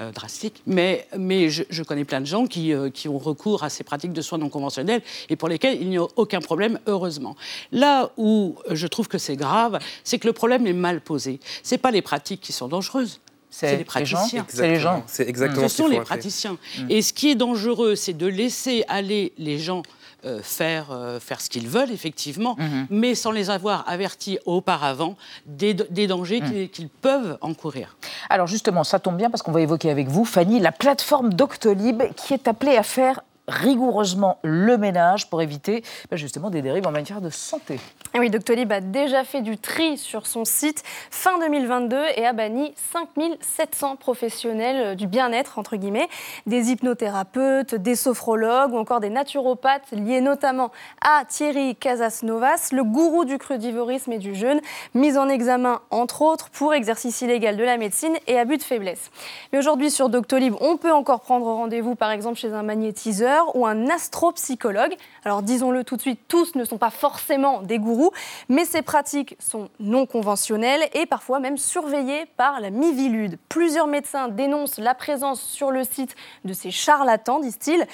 euh, 0.00 0.12
drastiques. 0.12 0.62
Mais, 0.66 1.06
mais 1.16 1.48
je, 1.48 1.82
connais 1.82 2.04
plein 2.04 2.20
de 2.20 2.26
gens 2.26 2.46
qui, 2.46 2.72
qui 2.92 3.08
ont 3.08 3.18
recours 3.18 3.62
à 3.62 3.70
ces 3.70 3.84
pratiques 3.84 4.12
de 4.12 4.22
soins 4.22 4.38
non 4.38 4.48
conventionnels 4.48 5.02
et 5.28 5.36
pour 5.36 5.48
lesquels 5.48 5.80
il 5.80 5.88
n'y 5.88 5.98
a 5.98 6.06
aucun 6.16 6.40
problème, 6.40 6.80
heureusement. 6.86 7.36
Là 7.76 8.10
où 8.16 8.56
je 8.70 8.86
trouve 8.86 9.06
que 9.06 9.18
c'est 9.18 9.36
grave, 9.36 9.78
c'est 10.02 10.18
que 10.18 10.26
le 10.26 10.32
problème 10.32 10.66
est 10.66 10.72
mal 10.72 11.02
posé. 11.02 11.40
Ce 11.62 11.74
pas 11.74 11.90
les 11.90 12.00
pratiques 12.00 12.40
qui 12.40 12.54
sont 12.54 12.68
dangereuses. 12.68 13.20
C'est 13.50 13.76
les 13.76 13.84
praticiens. 13.84 14.46
C'est 14.48 14.68
les 14.68 14.80
gens. 14.80 15.04
C'est 15.06 15.28
exactement 15.28 15.68
Ce 15.68 15.76
sont 15.76 15.86
les 15.86 16.00
praticiens. 16.00 16.56
Mm. 16.78 16.90
Et 16.90 17.02
ce 17.02 17.12
qui 17.12 17.30
est 17.30 17.34
dangereux, 17.34 17.94
c'est 17.94 18.14
de 18.14 18.26
laisser 18.26 18.84
aller 18.88 19.34
les 19.36 19.58
gens 19.58 19.82
euh, 20.24 20.40
faire, 20.42 20.90
euh, 20.90 21.20
faire 21.20 21.40
ce 21.40 21.50
qu'ils 21.50 21.68
veulent, 21.68 21.90
effectivement, 21.90 22.56
mm-hmm. 22.56 22.86
mais 22.88 23.14
sans 23.14 23.30
les 23.30 23.50
avoir 23.50 23.86
avertis 23.86 24.38
auparavant 24.46 25.16
des, 25.44 25.74
dangers 25.74 26.40
mm. 26.40 26.68
qu'ils 26.68 26.88
peuvent 26.88 27.36
encourir. 27.42 27.96
Alors 28.30 28.46
justement, 28.46 28.84
ça 28.84 28.98
tombe 28.98 29.18
bien 29.18 29.28
parce 29.28 29.42
qu'on 29.42 29.52
va 29.52 29.60
évoquer 29.60 29.90
avec 29.90 30.08
vous, 30.08 30.24
Fanny, 30.24 30.60
la 30.60 30.72
plateforme 30.72 31.34
Doctolib 31.34 32.02
qui 32.16 32.32
est 32.32 32.48
appelée 32.48 32.76
à 32.76 32.82
faire 32.82 33.20
rigoureusement 33.48 34.38
le 34.42 34.76
ménage 34.76 35.30
pour 35.30 35.42
éviter 35.42 35.82
bah, 36.10 36.16
justement 36.16 36.50
des 36.50 36.62
dérives 36.62 36.86
en 36.86 36.90
matière 36.90 37.20
de 37.20 37.30
santé. 37.30 37.78
oui, 38.18 38.30
Doctolib 38.30 38.70
a 38.72 38.80
déjà 38.80 39.24
fait 39.24 39.42
du 39.42 39.58
tri 39.58 39.96
sur 39.98 40.26
son 40.26 40.44
site 40.44 40.82
fin 41.10 41.38
2022 41.38 41.96
et 42.16 42.26
a 42.26 42.32
banni 42.32 42.74
5700 42.92 43.96
professionnels 43.96 44.86
euh, 44.92 44.94
du 44.94 45.06
bien-être, 45.06 45.58
entre 45.58 45.76
guillemets, 45.76 46.08
des 46.46 46.70
hypnothérapeutes, 46.70 47.74
des 47.74 47.94
sophrologues 47.94 48.72
ou 48.72 48.78
encore 48.78 49.00
des 49.00 49.10
naturopathes 49.10 49.92
liés 49.92 50.20
notamment 50.20 50.72
à 51.00 51.24
Thierry 51.24 51.76
Casasnovas, 51.76 52.70
le 52.72 52.82
gourou 52.82 53.24
du 53.24 53.38
crudivorisme 53.38 54.12
et 54.12 54.18
du 54.18 54.34
jeûne, 54.34 54.60
mis 54.94 55.16
en 55.16 55.28
examen 55.28 55.80
entre 55.90 56.22
autres 56.22 56.50
pour 56.50 56.74
exercice 56.74 57.20
illégal 57.20 57.56
de 57.56 57.64
la 57.64 57.76
médecine 57.76 58.16
et 58.26 58.38
abus 58.38 58.56
de 58.56 58.62
faiblesse. 58.62 59.10
Mais 59.52 59.58
aujourd'hui 59.58 59.90
sur 59.90 60.08
Doctolib, 60.08 60.54
on 60.60 60.76
peut 60.76 60.92
encore 60.92 61.20
prendre 61.20 61.46
rendez-vous 61.46 61.94
par 61.94 62.10
exemple 62.10 62.38
chez 62.38 62.52
un 62.52 62.62
magnétiseur 62.62 63.35
ou 63.54 63.66
un 63.66 63.88
astropsychologue. 63.88 64.94
Alors 65.24 65.42
disons-le 65.42 65.84
tout 65.84 65.96
de 65.96 66.00
suite, 66.00 66.20
tous 66.28 66.54
ne 66.54 66.64
sont 66.64 66.78
pas 66.78 66.90
forcément 66.90 67.62
des 67.62 67.78
gourous, 67.78 68.10
mais 68.48 68.64
ces 68.64 68.82
pratiques 68.82 69.36
sont 69.38 69.68
non 69.80 70.06
conventionnelles 70.06 70.88
et 70.94 71.06
parfois 71.06 71.40
même 71.40 71.56
surveillées 71.56 72.26
par 72.36 72.60
la 72.60 72.70
Mivilude. 72.70 73.38
Plusieurs 73.48 73.86
médecins 73.86 74.28
dénoncent 74.28 74.78
la 74.78 74.94
présence 74.94 75.40
sur 75.40 75.70
le 75.70 75.84
site 75.84 76.16
de 76.44 76.52
ces 76.52 76.70
charlatans, 76.70 77.40
disent-ils, 77.40 77.86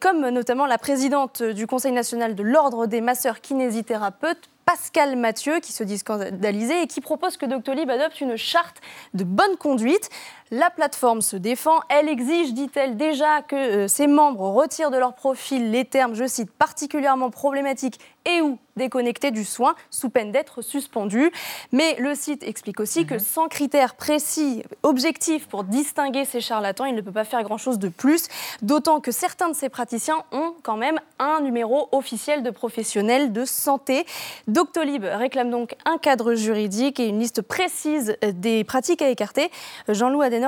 comme 0.00 0.28
notamment 0.28 0.66
la 0.66 0.78
présidente 0.78 1.42
du 1.42 1.66
Conseil 1.66 1.92
national 1.92 2.34
de 2.34 2.42
l'Ordre 2.42 2.86
des 2.86 3.00
masseurs 3.00 3.40
kinésithérapeutes, 3.40 4.48
Pascal 4.66 5.14
Mathieu, 5.14 5.60
qui 5.60 5.72
se 5.72 5.84
dit 5.84 5.96
scandalisé 5.96 6.82
et 6.82 6.86
qui 6.88 7.00
propose 7.00 7.36
que 7.36 7.46
Doctolib 7.46 7.88
adopte 7.88 8.20
une 8.20 8.36
charte 8.36 8.80
de 9.14 9.22
bonne 9.22 9.56
conduite. 9.56 10.10
La 10.52 10.70
plateforme 10.70 11.22
se 11.22 11.36
défend. 11.36 11.80
Elle 11.88 12.08
exige, 12.08 12.54
dit-elle, 12.54 12.96
déjà 12.96 13.42
que 13.42 13.56
euh, 13.56 13.88
ses 13.88 14.06
membres 14.06 14.48
retirent 14.48 14.92
de 14.92 14.96
leur 14.96 15.14
profil 15.14 15.72
les 15.72 15.84
termes, 15.84 16.14
je 16.14 16.26
cite, 16.26 16.52
particulièrement 16.52 17.30
problématiques 17.30 17.98
et 18.26 18.40
ou 18.40 18.58
déconnectés 18.76 19.30
du 19.30 19.44
soin, 19.44 19.74
sous 19.90 20.10
peine 20.10 20.32
d'être 20.32 20.60
suspendus. 20.60 21.32
Mais 21.72 21.96
le 21.98 22.14
site 22.14 22.42
explique 22.42 22.80
aussi 22.80 23.06
que 23.06 23.14
mhm. 23.14 23.20
sans 23.20 23.48
critères 23.48 23.94
précis, 23.94 24.62
objectifs 24.82 25.48
pour 25.48 25.64
distinguer 25.64 26.24
ces 26.24 26.40
charlatans, 26.40 26.84
il 26.84 26.94
ne 26.94 27.00
peut 27.00 27.12
pas 27.12 27.24
faire 27.24 27.42
grand-chose 27.42 27.78
de 27.78 27.88
plus, 27.88 28.28
d'autant 28.60 29.00
que 29.00 29.12
certains 29.12 29.48
de 29.48 29.54
ces 29.54 29.70
praticiens 29.70 30.22
ont 30.32 30.54
quand 30.62 30.76
même 30.76 31.00
un 31.18 31.40
numéro 31.40 31.88
officiel 31.92 32.42
de 32.42 32.50
professionnels 32.50 33.32
de 33.32 33.44
santé. 33.44 34.04
Doctolib 34.46 35.04
réclame 35.04 35.50
donc 35.50 35.74
un 35.86 35.96
cadre 35.96 36.34
juridique 36.34 37.00
et 37.00 37.06
une 37.06 37.20
liste 37.20 37.42
précise 37.42 38.16
des 38.22 38.64
pratiques 38.64 39.00
à 39.00 39.08
écarter. 39.08 39.50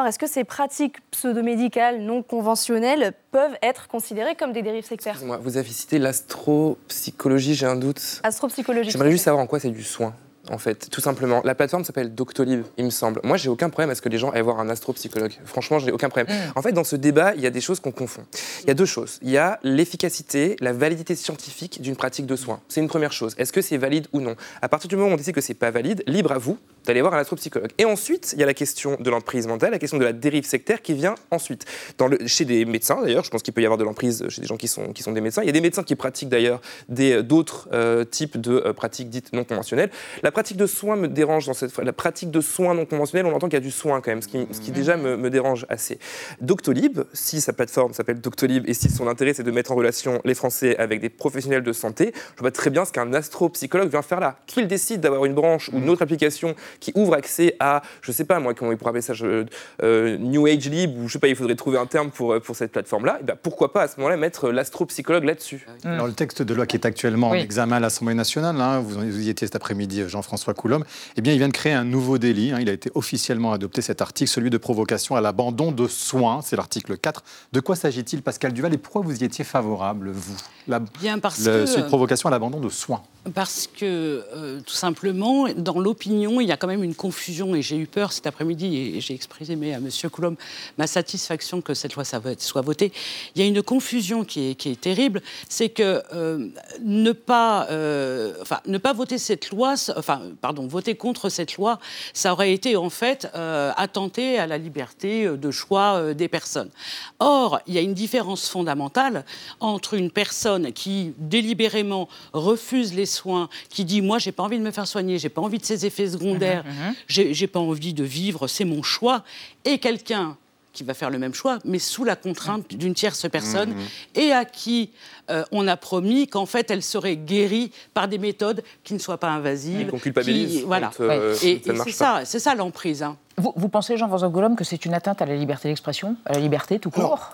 Est-ce 0.06 0.18
que 0.18 0.26
ces 0.26 0.44
pratiques 0.44 0.96
pseudomédicales 1.10 2.00
non 2.00 2.22
conventionnelles 2.22 3.12
peuvent 3.30 3.56
être 3.62 3.88
considérées 3.88 4.34
comme 4.34 4.52
des 4.52 4.62
dérives 4.62 4.84
sectaires? 4.84 5.18
Vous 5.40 5.56
avez 5.56 5.68
cité 5.68 5.98
l'astropsychologie, 5.98 7.54
j'ai 7.54 7.66
un 7.66 7.76
doute. 7.76 8.20
Astropsychologie. 8.22 8.90
J'aimerais 8.90 9.10
juste 9.10 9.24
savoir 9.24 9.42
en 9.42 9.46
quoi 9.46 9.60
c'est 9.60 9.70
du 9.70 9.82
soin. 9.82 10.14
En 10.50 10.58
fait, 10.58 10.88
tout 10.90 11.00
simplement. 11.00 11.40
La 11.44 11.54
plateforme 11.54 11.84
s'appelle 11.84 12.14
Doctolib, 12.14 12.62
il 12.76 12.84
me 12.84 12.90
semble. 12.90 13.20
Moi, 13.24 13.36
j'ai 13.36 13.48
aucun 13.48 13.70
problème 13.70 13.90
à 13.90 13.94
ce 13.94 14.02
que 14.02 14.08
les 14.08 14.18
gens 14.18 14.30
aillent 14.30 14.42
voir 14.42 14.60
un 14.60 14.68
astropsychologue. 14.68 15.32
Franchement, 15.44 15.78
j'ai 15.78 15.92
aucun 15.92 16.08
problème. 16.08 16.34
Mm. 16.34 16.52
En 16.58 16.62
fait, 16.62 16.72
dans 16.72 16.84
ce 16.84 16.96
débat, 16.96 17.34
il 17.34 17.40
y 17.40 17.46
a 17.46 17.50
des 17.50 17.60
choses 17.60 17.80
qu'on 17.80 17.92
confond. 17.92 18.22
Il 18.62 18.68
y 18.68 18.70
a 18.70 18.74
deux 18.74 18.86
choses. 18.86 19.18
Il 19.22 19.30
y 19.30 19.38
a 19.38 19.58
l'efficacité, 19.62 20.56
la 20.60 20.72
validité 20.72 21.14
scientifique 21.14 21.80
d'une 21.82 21.96
pratique 21.96 22.26
de 22.26 22.36
soins. 22.36 22.60
C'est 22.68 22.80
une 22.80 22.88
première 22.88 23.12
chose. 23.12 23.34
Est-ce 23.38 23.52
que 23.52 23.60
c'est 23.62 23.76
valide 23.76 24.06
ou 24.12 24.20
non? 24.20 24.36
À 24.62 24.68
partir 24.68 24.88
du 24.88 24.96
moment 24.96 25.10
où 25.10 25.12
on 25.14 25.16
décide 25.16 25.34
que 25.34 25.40
c'est 25.40 25.54
pas 25.54 25.70
valide, 25.70 26.02
libre 26.06 26.32
à 26.32 26.38
vous 26.38 26.58
d'aller 26.86 27.00
voir 27.02 27.12
un 27.12 27.18
astropsychologue. 27.18 27.70
Et 27.76 27.84
ensuite, 27.84 28.32
il 28.34 28.40
y 28.40 28.42
a 28.42 28.46
la 28.46 28.54
question 28.54 28.96
de 28.98 29.10
l'emprise 29.10 29.46
mentale, 29.46 29.72
la 29.72 29.78
question 29.78 29.98
de 29.98 30.04
la 30.04 30.12
dérive 30.14 30.46
sectaire 30.46 30.80
qui 30.80 30.94
vient 30.94 31.16
ensuite. 31.30 31.66
Dans 31.98 32.06
le, 32.06 32.18
chez 32.26 32.46
des 32.46 32.64
médecins, 32.64 33.02
d'ailleurs, 33.02 33.24
je 33.24 33.30
pense 33.30 33.42
qu'il 33.42 33.52
peut 33.52 33.60
y 33.60 33.66
avoir 33.66 33.76
de 33.76 33.84
l'emprise 33.84 34.26
chez 34.30 34.40
des 34.40 34.46
gens 34.46 34.56
qui 34.56 34.68
sont, 34.68 34.92
qui 34.94 35.02
sont 35.02 35.12
des 35.12 35.20
médecins. 35.20 35.42
Il 35.42 35.46
y 35.46 35.50
a 35.50 35.52
des 35.52 35.60
médecins 35.60 35.82
qui 35.82 35.96
pratiquent 35.96 36.30
d'ailleurs 36.30 36.60
des- 36.88 37.22
d'autres 37.22 37.68
euh, 37.72 38.04
types 38.04 38.40
de 38.40 38.62
euh, 38.64 38.72
pratiques 38.72 39.10
dites 39.10 39.32
non 39.34 39.44
conventionnelles. 39.44 39.90
La 40.22 40.32
pratique 40.38 40.56
de 40.56 40.66
soins 40.66 40.96
me 40.96 41.08
dérange 41.08 41.46
dans 41.46 41.54
cette 41.54 41.76
La 41.78 41.92
pratique 41.92 42.30
de 42.30 42.40
soins 42.40 42.74
non 42.74 42.86
conventionnels, 42.86 43.26
on 43.26 43.34
entend 43.34 43.48
qu'il 43.48 43.56
y 43.58 43.62
a 43.62 43.68
du 43.70 43.70
soin 43.70 44.00
quand 44.00 44.10
même, 44.12 44.22
ce 44.22 44.28
qui, 44.28 44.46
ce 44.52 44.60
qui 44.60 44.70
déjà 44.70 44.96
me, 44.96 45.16
me 45.16 45.30
dérange 45.30 45.66
assez. 45.68 45.98
Doctolib, 46.40 47.00
si 47.12 47.40
sa 47.40 47.52
plateforme 47.52 47.92
s'appelle 47.92 48.20
Doctolib 48.20 48.68
et 48.68 48.74
si 48.74 48.88
son 48.88 49.08
intérêt 49.08 49.34
c'est 49.34 49.42
de 49.42 49.50
mettre 49.50 49.72
en 49.72 49.74
relation 49.74 50.20
les 50.24 50.34
Français 50.34 50.76
avec 50.78 51.00
des 51.00 51.08
professionnels 51.08 51.62
de 51.62 51.72
santé, 51.72 52.12
je 52.36 52.40
vois 52.40 52.50
très 52.52 52.70
bien 52.70 52.84
ce 52.84 52.92
qu'un 52.92 53.12
astropsychologue 53.12 53.90
vient 53.90 54.02
faire 54.02 54.20
là. 54.20 54.36
Qu'il 54.46 54.66
décide 54.68 55.00
d'avoir 55.00 55.24
une 55.24 55.34
branche 55.34 55.68
ou 55.72 55.78
une 55.78 55.88
autre 55.90 56.02
application 56.02 56.54
qui 56.80 56.92
ouvre 56.94 57.14
accès 57.14 57.56
à, 57.60 57.82
je 58.02 58.12
sais 58.12 58.24
pas 58.24 58.38
moi, 58.38 58.54
comment 58.54 58.70
il 58.72 58.78
pourrait 58.78 58.90
appeler 58.90 59.02
ça, 59.02 59.14
je- 59.14 59.44
euh, 59.82 60.16
New 60.18 60.46
Age 60.46 60.68
Lib, 60.70 60.96
ou 60.98 61.08
je 61.08 61.14
sais 61.14 61.18
pas, 61.18 61.28
il 61.28 61.36
faudrait 61.36 61.56
trouver 61.56 61.78
un 61.78 61.86
terme 61.86 62.10
pour, 62.10 62.32
euh, 62.32 62.40
pour 62.40 62.54
cette 62.54 62.70
plateforme-là, 62.72 63.18
et 63.20 63.24
ben 63.24 63.36
pourquoi 63.42 63.72
pas 63.72 63.82
à 63.82 63.88
ce 63.88 63.96
moment-là 63.98 64.16
mettre 64.16 64.50
l'astropsychologue 64.50 65.24
là-dessus 65.24 65.66
Alors, 65.84 66.06
le 66.06 66.12
texte 66.12 66.42
de 66.42 66.54
loi 66.54 66.66
qui 66.66 66.76
est 66.76 66.86
actuellement 66.86 67.30
Oui. 67.30 67.38
en 67.40 67.42
examen 67.42 67.76
à 67.76 67.80
l'Assemblée 67.80 68.14
nationale, 68.14 68.60
hein, 68.60 68.80
vous, 68.80 69.00
vous 69.00 69.26
y 69.26 69.30
étiez 69.30 69.46
cet 69.46 69.56
après-midi, 69.56 70.04
Jean-François 70.06 70.27
Coulombe, 70.56 70.84
eh 71.16 71.20
bien, 71.20 71.32
il 71.32 71.38
vient 71.38 71.48
de 71.48 71.52
créer 71.52 71.72
un 71.72 71.84
nouveau 71.84 72.18
délit. 72.18 72.52
hein. 72.52 72.58
il 72.60 72.68
a 72.68 72.72
été 72.72 72.90
officiellement 72.94 73.52
adopté, 73.52 73.80
cet 73.82 74.00
article, 74.02 74.30
celui 74.30 74.50
de 74.50 74.58
provocation 74.58 75.16
à 75.16 75.20
l'abandon 75.20 75.72
de 75.72 75.86
soins. 75.88 76.40
C'est 76.42 76.56
l'article 76.56 76.96
4. 76.98 77.22
De 77.52 77.60
quoi 77.60 77.76
s'agit-il, 77.76 78.22
Pascal 78.22 78.52
Duval, 78.52 78.74
et 78.74 78.78
pourquoi 78.78 79.02
vous 79.02 79.16
y 79.20 79.24
étiez 79.24 79.44
favorable, 79.44 80.10
vous? 80.10 80.36
La- 80.66 80.80
Bien 81.00 81.18
parce 81.18 81.40
le- 81.44 81.60
que 81.60 81.66
celui 81.66 81.82
de 81.82 81.86
provocation 81.88 82.28
à 82.28 82.30
l'abandon 82.30 82.60
de 82.60 82.68
soins. 82.68 83.02
Parce 83.34 83.66
que, 83.66 84.24
euh, 84.34 84.60
tout 84.66 84.74
simplement, 84.74 85.46
dans 85.56 85.78
l'opinion, 85.80 86.40
il 86.40 86.48
y 86.48 86.52
a 86.52 86.56
quand 86.56 86.66
même 86.66 86.82
une 86.84 86.94
confusion, 86.94 87.54
et 87.54 87.62
j'ai 87.62 87.76
eu 87.76 87.86
peur 87.86 88.12
cet 88.12 88.26
après-midi, 88.26 88.76
et 88.96 89.00
j'ai 89.00 89.14
exprimé 89.14 89.74
à 89.74 89.78
M. 89.78 89.88
Coulomb 90.10 90.36
ma 90.78 90.86
satisfaction 90.86 91.60
que 91.60 91.74
cette 91.74 91.94
loi 91.94 92.04
soit 92.04 92.60
votée. 92.62 92.92
Il 93.34 93.42
y 93.42 93.44
a 93.44 93.48
une 93.48 93.62
confusion 93.62 94.24
qui 94.24 94.50
est, 94.50 94.54
qui 94.54 94.70
est 94.70 94.80
terrible, 94.80 95.22
c'est 95.48 95.68
que 95.68 96.02
euh, 96.14 96.48
ne, 96.84 97.12
pas, 97.12 97.66
euh, 97.70 98.34
enfin, 98.42 98.60
ne 98.66 98.78
pas 98.78 98.92
voter 98.92 99.18
cette 99.18 99.50
loi, 99.50 99.76
ça- 99.76 99.94
enfin, 100.18 100.34
pardon, 100.40 100.66
voter 100.66 100.94
contre 100.94 101.28
cette 101.28 101.56
loi, 101.56 101.78
ça 102.12 102.32
aurait 102.32 102.52
été 102.52 102.76
en 102.76 102.90
fait 102.90 103.28
euh, 103.34 103.72
attenter 103.76 104.38
à 104.38 104.46
la 104.46 104.58
liberté 104.58 105.24
euh, 105.24 105.36
de 105.36 105.50
choix 105.50 105.96
euh, 105.96 106.14
des 106.14 106.28
personnes. 106.28 106.70
Or, 107.18 107.60
il 107.66 107.74
y 107.74 107.78
a 107.78 107.80
une 107.80 107.94
différence 107.94 108.48
fondamentale 108.48 109.24
entre 109.60 109.94
une 109.94 110.10
personne 110.10 110.72
qui 110.72 111.12
délibérément 111.18 112.08
refuse 112.32 112.94
les 112.94 113.06
soins, 113.06 113.48
qui 113.68 113.84
dit 113.84 114.02
moi 114.02 114.18
j'ai 114.18 114.32
pas 114.32 114.42
envie 114.42 114.58
de 114.58 114.64
me 114.64 114.70
faire 114.70 114.86
soigner, 114.86 115.18
j'ai 115.18 115.28
pas 115.28 115.42
envie 115.42 115.58
de 115.58 115.64
ces 115.64 115.86
effets 115.86 116.08
secondaires, 116.08 116.64
j'ai 117.06 117.34
j'ai 117.34 117.46
pas 117.46 117.60
envie 117.60 117.94
de 117.94 118.04
vivre, 118.04 118.46
c'est 118.48 118.64
mon 118.64 118.82
choix, 118.82 119.22
et 119.64 119.78
quelqu'un 119.78 120.36
qui 120.72 120.84
va 120.84 120.94
faire 120.94 121.10
le 121.10 121.18
même 121.18 121.34
choix, 121.34 121.58
mais 121.64 121.78
sous 121.78 122.04
la 122.04 122.14
contrainte 122.16 122.68
d'une 122.74 122.94
tierce 122.94 123.28
personne, 123.30 123.74
et 124.14 124.32
à 124.32 124.44
qui 124.44 124.90
euh, 125.30 125.44
on 125.50 125.66
a 125.66 125.76
promis 125.76 126.28
qu'en 126.28 126.46
fait 126.46 126.70
elle 126.70 126.82
serait 126.82 127.16
guérie 127.16 127.72
par 127.94 128.06
des 128.08 128.18
méthodes 128.18 128.62
qui 128.84 128.94
ne 128.94 128.98
soient 128.98 129.18
pas 129.18 129.30
invasives. 129.30 129.80
Et 129.80 129.86
qu'on 129.86 129.98
culpabilise 129.98 130.58
qui- 130.58 130.62
voilà. 130.62 130.90
quand, 130.96 131.04
euh, 131.04 131.34
Et, 131.42 131.60
c'est 131.64 131.90
ça, 131.92 132.20
c'est 132.24 132.38
ça 132.38 132.54
l'emprise. 132.54 133.02
hein. 133.02 133.16
Vous, 133.36 133.52
vous 133.56 133.68
pensez, 133.68 133.96
Jean-François 133.96 134.28
Gollum, 134.28 134.56
que 134.56 134.64
c'est 134.64 134.84
une 134.84 134.94
atteinte 134.94 135.22
à 135.22 135.26
la 135.26 135.36
liberté 135.36 135.68
d'expression, 135.68 136.16
à 136.24 136.32
la 136.34 136.40
liberté 136.40 136.78
tout 136.78 136.90
court? 136.90 137.30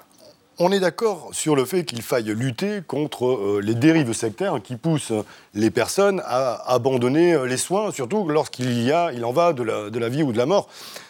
On 0.60 0.70
est 0.70 0.78
d'accord 0.78 1.30
sur 1.32 1.56
le 1.56 1.64
fait 1.64 1.82
qu'il 1.84 2.00
faille 2.00 2.26
lutter 2.26 2.80
contre 2.86 3.26
euh, 3.26 3.60
les 3.62 3.74
dérives 3.74 4.12
sectaires 4.12 4.60
qui 4.62 4.76
poussent 4.76 5.12
les 5.54 5.70
personnes 5.70 6.22
à 6.26 6.72
abandonner 6.72 7.32
euh, 7.34 7.44
les 7.46 7.56
soins, 7.56 7.90
surtout 7.90 8.28
lorsqu'il 8.28 8.80
y 8.84 8.92
a, 8.92 9.10
il 9.12 9.24
en 9.24 9.32
va 9.32 9.52
de 9.52 9.64
la, 9.64 9.90
de 9.90 9.98
la 9.98 10.08
vie 10.08 10.22
ou 10.22 10.32
de 10.32 10.38
la 10.38 10.46
mort, 10.46 10.68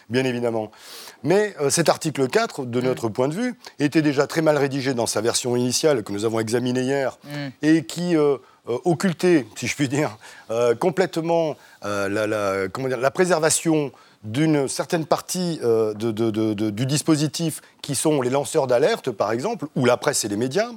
bien 0.09 0.23
évidemment. 0.25 0.71
Mais 1.23 1.55
euh, 1.61 1.69
cet 1.69 1.89
article 1.89 2.27
4, 2.27 2.65
de 2.65 2.81
notre 2.81 3.07
point 3.07 3.27
de 3.27 3.35
vue, 3.35 3.53
était 3.77 4.01
déjà 4.01 4.25
très 4.25 4.41
mal 4.41 4.57
rédigé 4.57 4.95
dans 4.95 5.05
sa 5.05 5.21
version 5.21 5.55
initiale 5.55 6.01
que 6.03 6.11
nous 6.11 6.25
avons 6.25 6.39
examinée 6.39 6.81
hier 6.81 7.19
et 7.61 7.83
qui 7.83 8.15
euh, 8.17 8.37
occultait, 8.65 9.45
si 9.55 9.67
je 9.67 9.75
puis 9.75 9.87
dire, 9.87 10.17
complètement 10.79 11.55
la, 11.83 12.07
la- 12.09 12.67
comment 12.71 12.87
dire, 12.87 12.97
la 12.97 13.11
préservation 13.11 13.91
d'une 14.25 14.67
certaine 14.67 15.05
partie 15.05 15.59
euh, 15.63 15.93
du 15.93 16.85
dispositif 16.85 17.61
qui 17.81 17.95
sont 17.95 18.21
les 18.21 18.29
lanceurs 18.29 18.67
d'alerte, 18.67 19.11
par 19.11 19.31
exemple, 19.31 19.67
ou 19.75 19.85
la 19.85 19.97
presse 19.97 20.25
et 20.25 20.27
les 20.27 20.37
médias. 20.37 20.69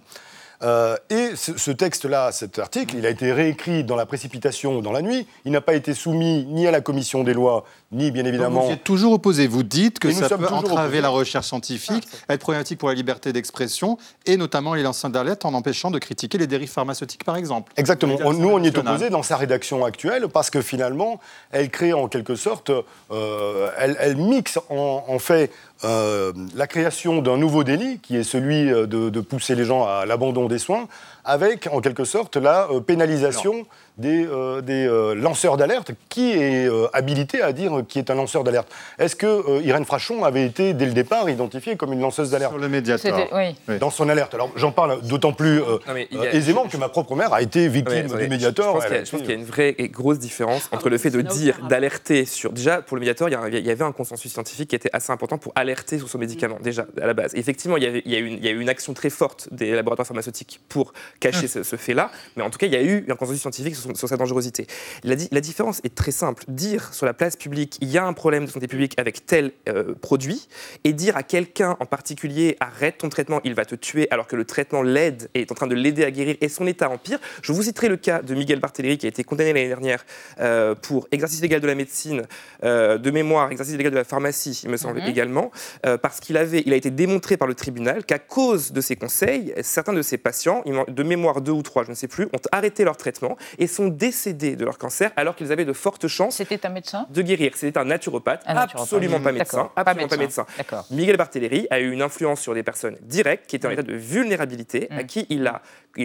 Euh, 0.62 0.96
et 1.10 1.36
ce, 1.36 1.56
ce 1.56 1.70
texte-là, 1.70 2.32
cet 2.32 2.58
article, 2.58 2.96
il 2.98 3.06
a 3.06 3.10
été 3.10 3.32
réécrit 3.32 3.84
dans 3.84 3.94
la 3.94 4.06
précipitation 4.06 4.76
ou 4.78 4.80
dans 4.82 4.90
la 4.92 5.02
nuit. 5.02 5.26
Il 5.44 5.52
n'a 5.52 5.60
pas 5.60 5.74
été 5.74 5.94
soumis 5.94 6.44
ni 6.46 6.66
à 6.66 6.70
la 6.72 6.80
commission 6.80 7.22
des 7.22 7.32
lois, 7.32 7.64
ni 7.92 8.10
bien 8.10 8.22
Donc, 8.24 8.28
évidemment. 8.30 8.60
Vous 8.62 8.70
y 8.70 8.72
êtes 8.72 8.82
toujours 8.82 9.12
opposé. 9.12 9.46
Vous 9.46 9.62
dites 9.62 10.00
que 10.00 10.08
Et 10.08 10.12
ça 10.12 10.28
peut 10.36 10.46
entraver 10.48 10.86
opposés. 10.88 11.00
la 11.00 11.08
recherche 11.10 11.46
scientifique, 11.46 12.08
être 12.28 12.40
problématique 12.40 12.78
pour 12.78 12.88
la 12.88 12.94
liberté 12.96 13.32
d'expression, 13.32 13.98
et 14.26 14.36
notamment 14.36 14.74
les 14.74 14.82
lanceurs 14.82 15.10
d'alerte 15.10 15.44
en 15.44 15.54
empêchant 15.54 15.92
de 15.92 15.98
critiquer 16.00 16.38
les 16.38 16.48
dérives 16.48 16.70
pharmaceutiques, 16.70 17.22
par 17.24 17.36
exemple. 17.36 17.72
Exactement. 17.76 18.16
Vous 18.16 18.24
On- 18.24 18.32
nous, 18.32 18.48
on 18.50 18.62
y 18.62 18.66
est 18.66 18.76
opposé 18.78 19.10
dans 19.10 19.22
sa 19.22 19.36
rédaction 19.36 19.84
actuelle 19.84 20.26
parce 20.28 20.50
que 20.50 20.60
finalement, 20.60 21.20
elle 21.52 21.70
crée 21.70 21.92
en 21.92 22.08
quelque 22.08 22.34
sorte, 22.34 22.70
euh, 23.12 23.70
elle, 23.78 23.96
elle 24.00 24.16
mixe 24.16 24.58
en, 24.70 25.04
en 25.06 25.18
fait 25.20 25.52
euh, 25.84 26.32
la 26.56 26.66
création 26.66 27.22
d'un 27.22 27.36
nouveau 27.36 27.62
délit 27.62 28.00
qui 28.00 28.16
est 28.16 28.24
celui 28.24 28.64
de, 28.66 28.86
de 28.86 29.20
pousser 29.20 29.54
les 29.54 29.64
gens 29.64 29.86
à 29.86 30.04
l'abandon 30.06 30.47
des 30.48 30.58
soins 30.58 30.88
avec 31.28 31.68
en 31.70 31.80
quelque 31.80 32.04
sorte 32.04 32.36
la 32.36 32.68
euh, 32.70 32.80
pénalisation 32.80 33.66
des, 33.98 34.24
euh, 34.26 34.60
des 34.60 34.86
euh, 34.86 35.14
lanceurs 35.14 35.56
d'alerte. 35.56 35.90
Qui 36.08 36.32
est 36.32 36.66
euh, 36.68 36.86
habilité 36.92 37.42
à 37.42 37.52
dire 37.52 37.82
qui 37.88 37.98
est 37.98 38.10
un 38.10 38.14
lanceur 38.14 38.44
d'alerte? 38.44 38.68
Est-ce 38.98 39.14
que 39.16 39.26
euh, 39.26 39.60
Irène 39.62 39.84
Frachon 39.84 40.24
avait 40.24 40.46
été 40.46 40.72
dès 40.72 40.86
le 40.86 40.92
départ 40.92 41.28
identifiée 41.28 41.76
comme 41.76 41.92
une 41.92 42.00
lanceuse 42.00 42.30
d'alerte? 42.30 42.52
Sur 42.52 42.60
le 42.60 42.68
médiateur. 42.68 43.16
C'était- 43.18 43.34
oui. 43.34 43.56
Oui. 43.68 43.78
dans 43.78 43.90
son 43.90 44.08
alerte. 44.08 44.34
Alors 44.34 44.50
j'en 44.56 44.70
parle 44.72 45.02
d'autant 45.02 45.32
plus 45.32 45.60
euh, 45.60 45.78
Non, 45.86 45.94
a- 45.94 46.24
euh, 46.24 46.32
aisément 46.32 46.64
je- 46.66 46.72
que 46.72 46.76
ma 46.76 46.88
propre 46.88 47.14
mère 47.16 47.32
a 47.32 47.42
été 47.42 47.68
victime 47.68 48.06
du 48.06 48.28
médiateur. 48.28 48.80
Je, 48.80 48.86
je 48.86 48.86
pense 48.86 48.86
qu'il 48.86 48.94
y 48.94 48.96
a 48.96 49.18
pense 49.18 49.28
y 49.28 49.32
une 49.34 49.44
vraie 49.44 49.74
et 49.78 49.88
grosse 49.88 50.18
différence 50.18 50.68
entre 50.72 50.88
le 50.88 50.96
fait 50.98 51.10
de 51.10 51.20
dire, 51.20 51.54
rapport. 51.54 51.68
d'alerter 51.68 52.24
sur. 52.24 52.52
Déjà, 52.52 52.80
pour 52.82 52.96
le 52.96 53.00
médiateur, 53.00 53.28
il 53.28 53.66
y, 53.66 53.70
avait 53.70 53.84
un 53.84 53.92
consensus 53.92 54.32
scientifique 54.32 54.70
qui 54.70 54.76
était 54.76 54.90
assez 54.92 55.12
important 55.12 55.38
pour 55.38 55.52
alerter 55.56 55.98
sur 55.98 56.08
son 56.08 56.18
médicament, 56.18 56.58
déjà, 56.62 56.86
à 57.02 57.06
la 57.06 57.14
base. 57.14 57.34
Et 57.34 57.38
effectivement, 57.40 57.76
il 57.76 57.82
y, 57.82 57.86
avait, 57.86 58.02
il, 58.04 58.12
y 58.12 58.16
a 58.16 58.18
eu 58.18 58.26
une, 58.26 58.34
il 58.38 58.44
y 58.44 58.48
a 58.48 58.52
eu 58.52 58.60
une 58.60 58.68
action 58.68 58.94
très 58.94 59.10
forte 59.10 59.48
des 59.52 59.72
laboratoires 59.72 60.06
pharmaceutiques 60.06 60.60
pour 60.68 60.92
cacher 61.20 61.48
ce, 61.48 61.62
ce 61.62 61.76
fait-là. 61.76 62.10
Mais 62.36 62.42
en 62.42 62.50
tout 62.50 62.58
cas, 62.58 62.66
il 62.66 62.72
y 62.72 62.76
a 62.76 62.82
eu 62.82 63.04
un 63.08 63.16
consensus 63.16 63.40
scientifique 63.40 63.76
sur, 63.76 64.08
sa 64.08 64.16
dangerosité. 64.16 64.66
La, 65.04 65.14
di- 65.14 65.28
la 65.30 65.40
différence 65.40 65.80
est 65.84 65.94
très 65.94 66.12
simple. 66.12 66.44
Dire 66.48 66.92
sur 66.94 67.06
la 67.06 67.14
place 67.14 67.36
publique, 67.36 67.78
il 67.80 67.88
y 67.88 67.98
a 67.98 68.04
un 68.04 68.12
problème 68.12 68.44
de 68.46 68.50
santé 68.50 68.68
publique 68.68 68.94
avec 68.98 69.26
tel 69.26 69.52
euh, 69.68 69.94
produit, 69.94 70.48
et 70.84 70.92
dire 70.92 71.16
à 71.16 71.22
quelqu'un 71.22 71.76
en 71.80 71.86
particulier, 71.86 72.56
arrête 72.60 72.98
ton 72.98 73.08
traitement, 73.08 73.40
il 73.44 73.54
va 73.54 73.64
te 73.64 73.74
tuer, 73.74 74.08
alors 74.10 74.26
que 74.26 74.36
le 74.36 74.44
traitement 74.44 74.82
l'aide 74.82 75.28
et 75.34 75.42
est 75.42 75.52
en 75.52 75.54
train 75.54 75.66
de 75.66 75.74
l'aider 75.74 76.04
à 76.04 76.10
guérir, 76.10 76.36
et 76.40 76.48
son 76.48 76.66
état 76.66 76.88
empire. 76.90 77.18
Je 77.42 77.52
vous 77.52 77.62
citerai 77.62 77.88
le 77.88 77.96
cas 77.96 78.22
de 78.22 78.34
Miguel 78.34 78.60
Barthéléry, 78.60 78.98
qui 78.98 79.06
a 79.06 79.08
été 79.08 79.24
condamné 79.24 79.52
l'année 79.52 79.68
dernière 79.68 80.04
euh, 80.40 80.74
pour 80.74 81.08
exercice 81.10 81.38
illégal 81.40 81.60
de 81.60 81.66
la 81.66 81.74
médecine, 81.74 82.22
euh, 82.64 82.98
de 82.98 83.10
mémoire, 83.10 83.50
exercice 83.50 83.74
illégal 83.74 83.92
de 83.92 83.98
la 83.98 84.04
pharmacie, 84.04 84.60
il 84.64 84.70
me 84.70 84.76
semble 84.76 85.02
également, 85.06 85.50
euh, 85.86 85.96
parce 85.96 86.20
qu'il 86.20 86.36
avait, 86.36 86.62
il 86.66 86.72
a 86.72 86.76
été 86.76 86.90
démontré 86.90 87.36
par 87.36 87.48
le 87.48 87.54
tribunal 87.54 88.04
qu'à 88.04 88.18
cause 88.18 88.72
de 88.72 88.80
ses 88.80 88.96
conseils, 88.96 89.54
certains 89.62 89.92
de 89.92 90.02
ses 90.02 90.18
patients, 90.18 90.62
de 90.88 91.02
mémoire 91.08 91.40
deux 91.40 91.52
ou 91.52 91.62
trois, 91.62 91.82
je 91.84 91.90
ne 91.90 91.94
sais 91.96 92.06
plus, 92.08 92.26
ont 92.26 92.40
arrêté 92.52 92.84
leur 92.84 92.96
traitement 92.96 93.36
et 93.58 93.66
sont 93.66 93.88
décédés 93.88 94.54
de 94.54 94.64
leur 94.64 94.78
cancer 94.78 95.10
alors 95.16 95.34
qu'ils 95.34 95.50
avaient 95.50 95.64
de 95.64 95.72
fortes 95.72 96.06
chances 96.06 96.36
C'était 96.36 96.64
un 96.64 96.68
médecin? 96.70 97.06
de 97.10 97.22
guérir. 97.22 97.52
C'était 97.56 97.78
un 97.78 97.84
naturopathe, 97.84 98.42
Un 98.46 98.54
naturopathe. 98.54 98.82
absolument 98.82 99.20
pas 99.20 99.32
médecin. 99.32 99.70
Pas 99.74 99.80
absolument 99.82 100.08
pas 100.08 100.16
médecin. 100.16 100.46
Miguel 100.90 101.16
Barthéléry 101.16 101.66
a 101.70 101.80
eu 101.80 101.90
une 101.90 102.02
influence 102.02 102.40
sur 102.40 102.54
des 102.54 102.62
personnes 102.62 102.96
directes 103.02 103.46
qui 103.48 103.56
étaient 103.56 103.66
en 103.66 103.70
état 103.70 103.82
de 103.82 103.94
vulnérabilité, 103.94 104.88
à 104.90 105.02
Mm. 105.02 105.06
qui 105.06 105.26
il 105.30 105.46
a, 105.46 105.62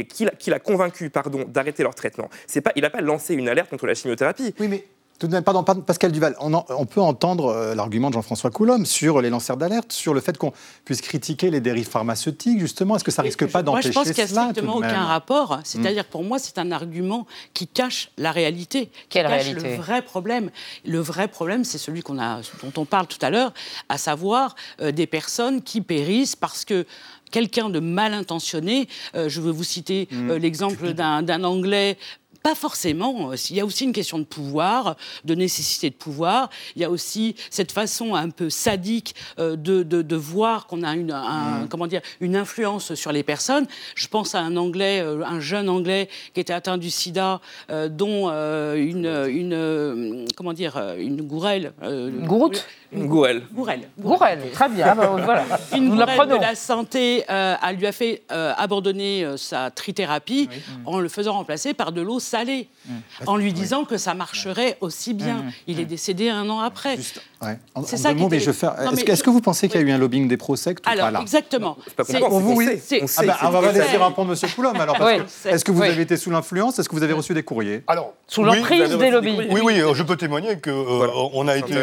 qui 0.09 0.25
l'a, 0.25 0.31
qui 0.31 0.49
l'a 0.49 0.59
convaincu 0.59 1.09
pardon, 1.09 1.43
d'arrêter 1.47 1.83
leur 1.83 1.93
traitement. 1.95 2.29
C'est 2.47 2.61
pas, 2.61 2.71
il 2.75 2.81
n'a 2.81 2.89
pas 2.89 3.01
lancé 3.01 3.33
une 3.35 3.49
alerte 3.49 3.69
contre 3.69 3.85
la 3.87 3.93
chimiothérapie. 3.95 4.53
Oui, 4.59 4.67
mais 4.67 4.83
tout 5.23 5.27
de 5.29 5.33
même, 5.35 5.43
pardon, 5.45 5.63
pardon, 5.63 5.79
Pascal 5.79 6.11
Duval, 6.11 6.35
on, 6.41 6.53
en- 6.53 6.65
on 6.67 6.85
peut 6.85 6.99
entendre 6.99 7.45
euh, 7.45 7.75
l'argument 7.75 8.09
de 8.09 8.15
Jean-François 8.15 8.51
Coulombe 8.51 8.85
sur 8.85 9.21
les 9.21 9.29
lanceurs 9.29 9.55
d'alerte, 9.55 9.93
sur 9.93 10.13
le 10.13 10.19
fait 10.19 10.37
qu'on 10.37 10.51
puisse 10.83 10.99
critiquer 10.99 11.49
les 11.49 11.61
dérives 11.61 11.87
pharmaceutiques, 11.87 12.59
justement. 12.59 12.97
Est-ce 12.97 13.05
que 13.05 13.11
ça 13.11 13.21
risque 13.21 13.45
pas 13.47 13.59
Moi, 13.59 13.63
d'empêcher 13.63 13.87
je 13.87 13.93
pense 13.93 14.03
qu'il 14.07 14.15
n'y 14.15 14.21
a 14.21 14.27
cela, 14.27 14.41
strictement 14.49 14.75
aucun 14.75 15.05
rapport. 15.05 15.59
C'est-à-dire, 15.63 16.03
pour 16.03 16.25
moi, 16.25 16.39
c'est 16.39 16.57
un 16.57 16.73
argument 16.73 17.25
qui 17.53 17.67
cache 17.67 18.09
la 18.17 18.33
réalité, 18.33 18.87
qui 18.87 18.91
Quelle 19.11 19.27
cache 19.27 19.43
réalité 19.43 19.69
le 19.69 19.81
vrai 19.81 20.01
problème. 20.01 20.51
Le 20.85 20.99
vrai 20.99 21.29
problème, 21.29 21.63
c'est 21.63 21.77
celui 21.77 22.01
qu'on 22.01 22.19
a, 22.19 22.41
dont 22.61 22.73
on 22.81 22.83
parle 22.83 23.07
tout 23.07 23.19
à 23.25 23.29
l'heure, 23.29 23.53
à 23.87 23.97
savoir 23.97 24.55
euh, 24.81 24.91
des 24.91 25.07
personnes 25.07 25.61
qui 25.61 25.79
périssent 25.79 26.35
parce 26.35 26.65
que 26.65 26.85
quelqu'un 27.31 27.69
de 27.69 27.79
mal 27.79 28.13
intentionné, 28.13 28.87
euh, 29.15 29.27
je 29.29 29.41
veux 29.41 29.51
vous 29.51 29.63
citer 29.63 30.07
euh, 30.13 30.37
l'exemple 30.37 30.93
d'un 30.93 31.23
d'un 31.23 31.43
Anglais 31.45 31.97
Pas 32.43 32.55
forcément. 32.55 33.31
Il 33.49 33.55
y 33.55 33.59
a 33.59 33.65
aussi 33.65 33.85
une 33.85 33.93
question 33.93 34.19
de 34.19 34.23
pouvoir, 34.23 34.95
de 35.23 35.33
nécessité 35.33 35.89
de 35.89 35.95
pouvoir. 35.95 36.49
Il 36.75 36.81
y 36.81 36.85
a 36.85 36.89
aussi 36.89 37.35
cette 37.49 37.71
façon 37.71 38.15
un 38.15 38.29
peu 38.29 38.49
sadique 38.49 39.15
de, 39.37 39.55
de, 39.55 40.15
voir 40.15 40.67
qu'on 40.67 40.83
a 40.83 40.93
une, 40.93 41.11
un, 41.11 41.61
mm. 41.63 41.67
comment 41.69 41.87
dire, 41.87 42.01
une 42.19 42.35
influence 42.35 42.95
sur 42.95 43.11
les 43.11 43.23
personnes. 43.23 43.65
Je 43.95 44.07
pense 44.07 44.35
à 44.35 44.39
un 44.39 44.57
Anglais, 44.57 44.99
un 44.99 45.39
jeune 45.39 45.69
Anglais 45.69 46.09
qui 46.33 46.39
était 46.39 46.53
atteint 46.53 46.77
du 46.77 46.89
sida, 46.89 47.41
dont 47.69 48.29
une, 48.29 49.25
une, 49.29 50.25
comment 50.35 50.53
dire, 50.53 50.77
une 50.97 51.21
gourelle. 51.21 51.73
une 51.81 52.27
gouroute 52.27 52.67
Une 52.91 53.07
gourelle. 53.07 53.43
Gourelle. 53.53 53.89
Gourelle, 53.97 54.51
très 54.51 54.69
bien. 54.69 54.95
Bah, 54.95 55.15
voilà. 55.23 55.45
Une 55.75 55.89
gourelle 55.89 56.29
de 56.29 56.35
la 56.35 56.55
santé 56.55 57.23
euh, 57.29 57.55
elle 57.67 57.77
lui 57.77 57.87
a 57.87 57.91
fait 57.91 58.23
euh, 58.31 58.53
abandonner 58.57 59.23
euh, 59.23 59.37
sa 59.37 59.71
trithérapie 59.71 60.49
en 60.85 60.99
le 60.99 61.09
faisant 61.09 61.33
remplacer 61.33 61.73
par 61.73 61.91
de 61.91 62.01
l'eau 62.01 62.19
salée, 62.33 62.67
mm. 62.85 62.91
en 63.27 63.37
lui 63.37 63.53
disant 63.53 63.85
que 63.85 63.97
ça 63.97 64.13
marcherait 64.13 64.77
aussi 64.81 65.13
bien. 65.13 65.37
Mm. 65.37 65.51
Il 65.67 65.79
est 65.79 65.85
décédé 65.85 66.29
un 66.29 66.49
an 66.49 66.59
après. 66.59 66.97
C'est 67.85 67.97
ça. 67.97 68.13
mais 68.13 68.39
je 68.39 68.49
Est-ce 68.49 69.23
que, 69.23 69.29
vous 69.29 69.41
pensez 69.41 69.69
qu'il 69.69 69.81
y 69.81 69.83
a 69.83 69.87
eu 69.87 69.91
un 69.91 69.97
lobbying 69.97 70.27
des 70.27 70.37
pro-sectes 70.37 70.83
Alors, 70.87 71.21
exactement. 71.21 71.77
C'est 72.05 72.19
pour 72.19 72.39
vous, 72.39 72.55
oui. 72.55 72.81
Ah 73.17 73.23
bah, 73.25 73.37
on 73.43 73.49
va 73.49 73.71
laisser 73.71 73.97
répondre 73.97 74.33
M. 74.33 74.49
Coulomb. 74.55 74.73
Alors, 74.73 74.97
est-ce 75.45 75.63
que 75.63 75.71
vous 75.71 75.83
avez 75.83 76.01
été 76.01 76.17
sous 76.17 76.31
l'influence? 76.31 76.79
Est-ce 76.79 76.89
que 76.89 76.95
vous 76.95 77.03
avez 77.03 77.13
reçu 77.13 77.33
des 77.33 77.43
courriers? 77.43 77.83
Alors, 77.87 78.13
sous 78.27 78.43
l'emprise 78.43 78.97
des 78.97 79.11
lobbies. 79.11 79.37
Oui, 79.51 79.61
oui, 79.63 79.81
je 79.93 80.03
peux 80.03 80.17
témoigner 80.17 80.57
que 80.57 80.71
on 81.33 81.47
a 81.47 81.57
été 81.57 81.75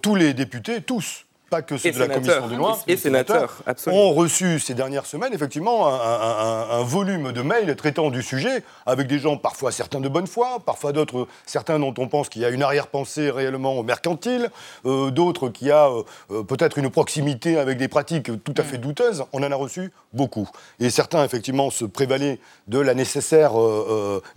tous 0.00 0.14
les 0.14 0.32
députés, 0.32 0.80
tous, 0.80 1.26
pas 1.50 1.62
que 1.62 1.76
ceux 1.76 1.90
de 1.90 1.98
la 1.98 2.08
commission 2.08 2.48
des 2.48 2.56
lois, 2.56 2.78
et 2.86 2.96
sénateurs, 2.96 3.62
ont 3.88 4.12
reçu 4.12 4.60
ces 4.60 4.74
dernières 4.74 5.04
semaines 5.04 5.34
effectivement 5.34 5.88
un, 5.88 6.82
volume 6.82 7.32
de 7.32 7.42
mails 7.42 7.74
traitant 7.76 8.10
du 8.10 8.22
sujet 8.22 8.62
avec 8.86 9.08
des 9.08 9.18
gens 9.18 9.36
parfois 9.36 9.72
certains 9.72 10.00
de 10.00 10.08
bonne 10.08 10.26
foi, 10.26 10.60
parfois 10.64 10.92
d'autres 10.92 11.26
certains 11.44 11.78
dont 11.78 11.92
on 11.98 12.08
pense 12.08 12.28
qu'il 12.28 12.42
y 12.42 12.44
a 12.44 12.50
une 12.50 12.62
arrière-pensée 12.62 13.30
réellement 13.30 13.82
mercantile, 13.82 14.50
euh, 14.86 15.10
d'autres 15.10 15.48
qui 15.48 15.70
a 15.70 15.88
euh, 15.88 16.02
euh, 16.30 16.42
peut-être 16.42 16.78
une 16.78 16.88
proximité 16.88 17.58
avec 17.58 17.76
des 17.78 17.88
pratiques 17.88 18.30
tout 18.44 18.54
à 18.56 18.62
fait 18.62 18.78
douteuses. 18.78 19.24
On 19.32 19.42
en 19.42 19.50
a 19.50 19.56
reçu 19.56 19.92
beaucoup 20.12 20.48
et 20.78 20.90
certains 20.90 21.24
effectivement 21.24 21.70
se 21.70 21.84
prévalaient 21.84 22.38
de 22.68 22.78
la 22.78 22.94
nécessaire 22.94 23.52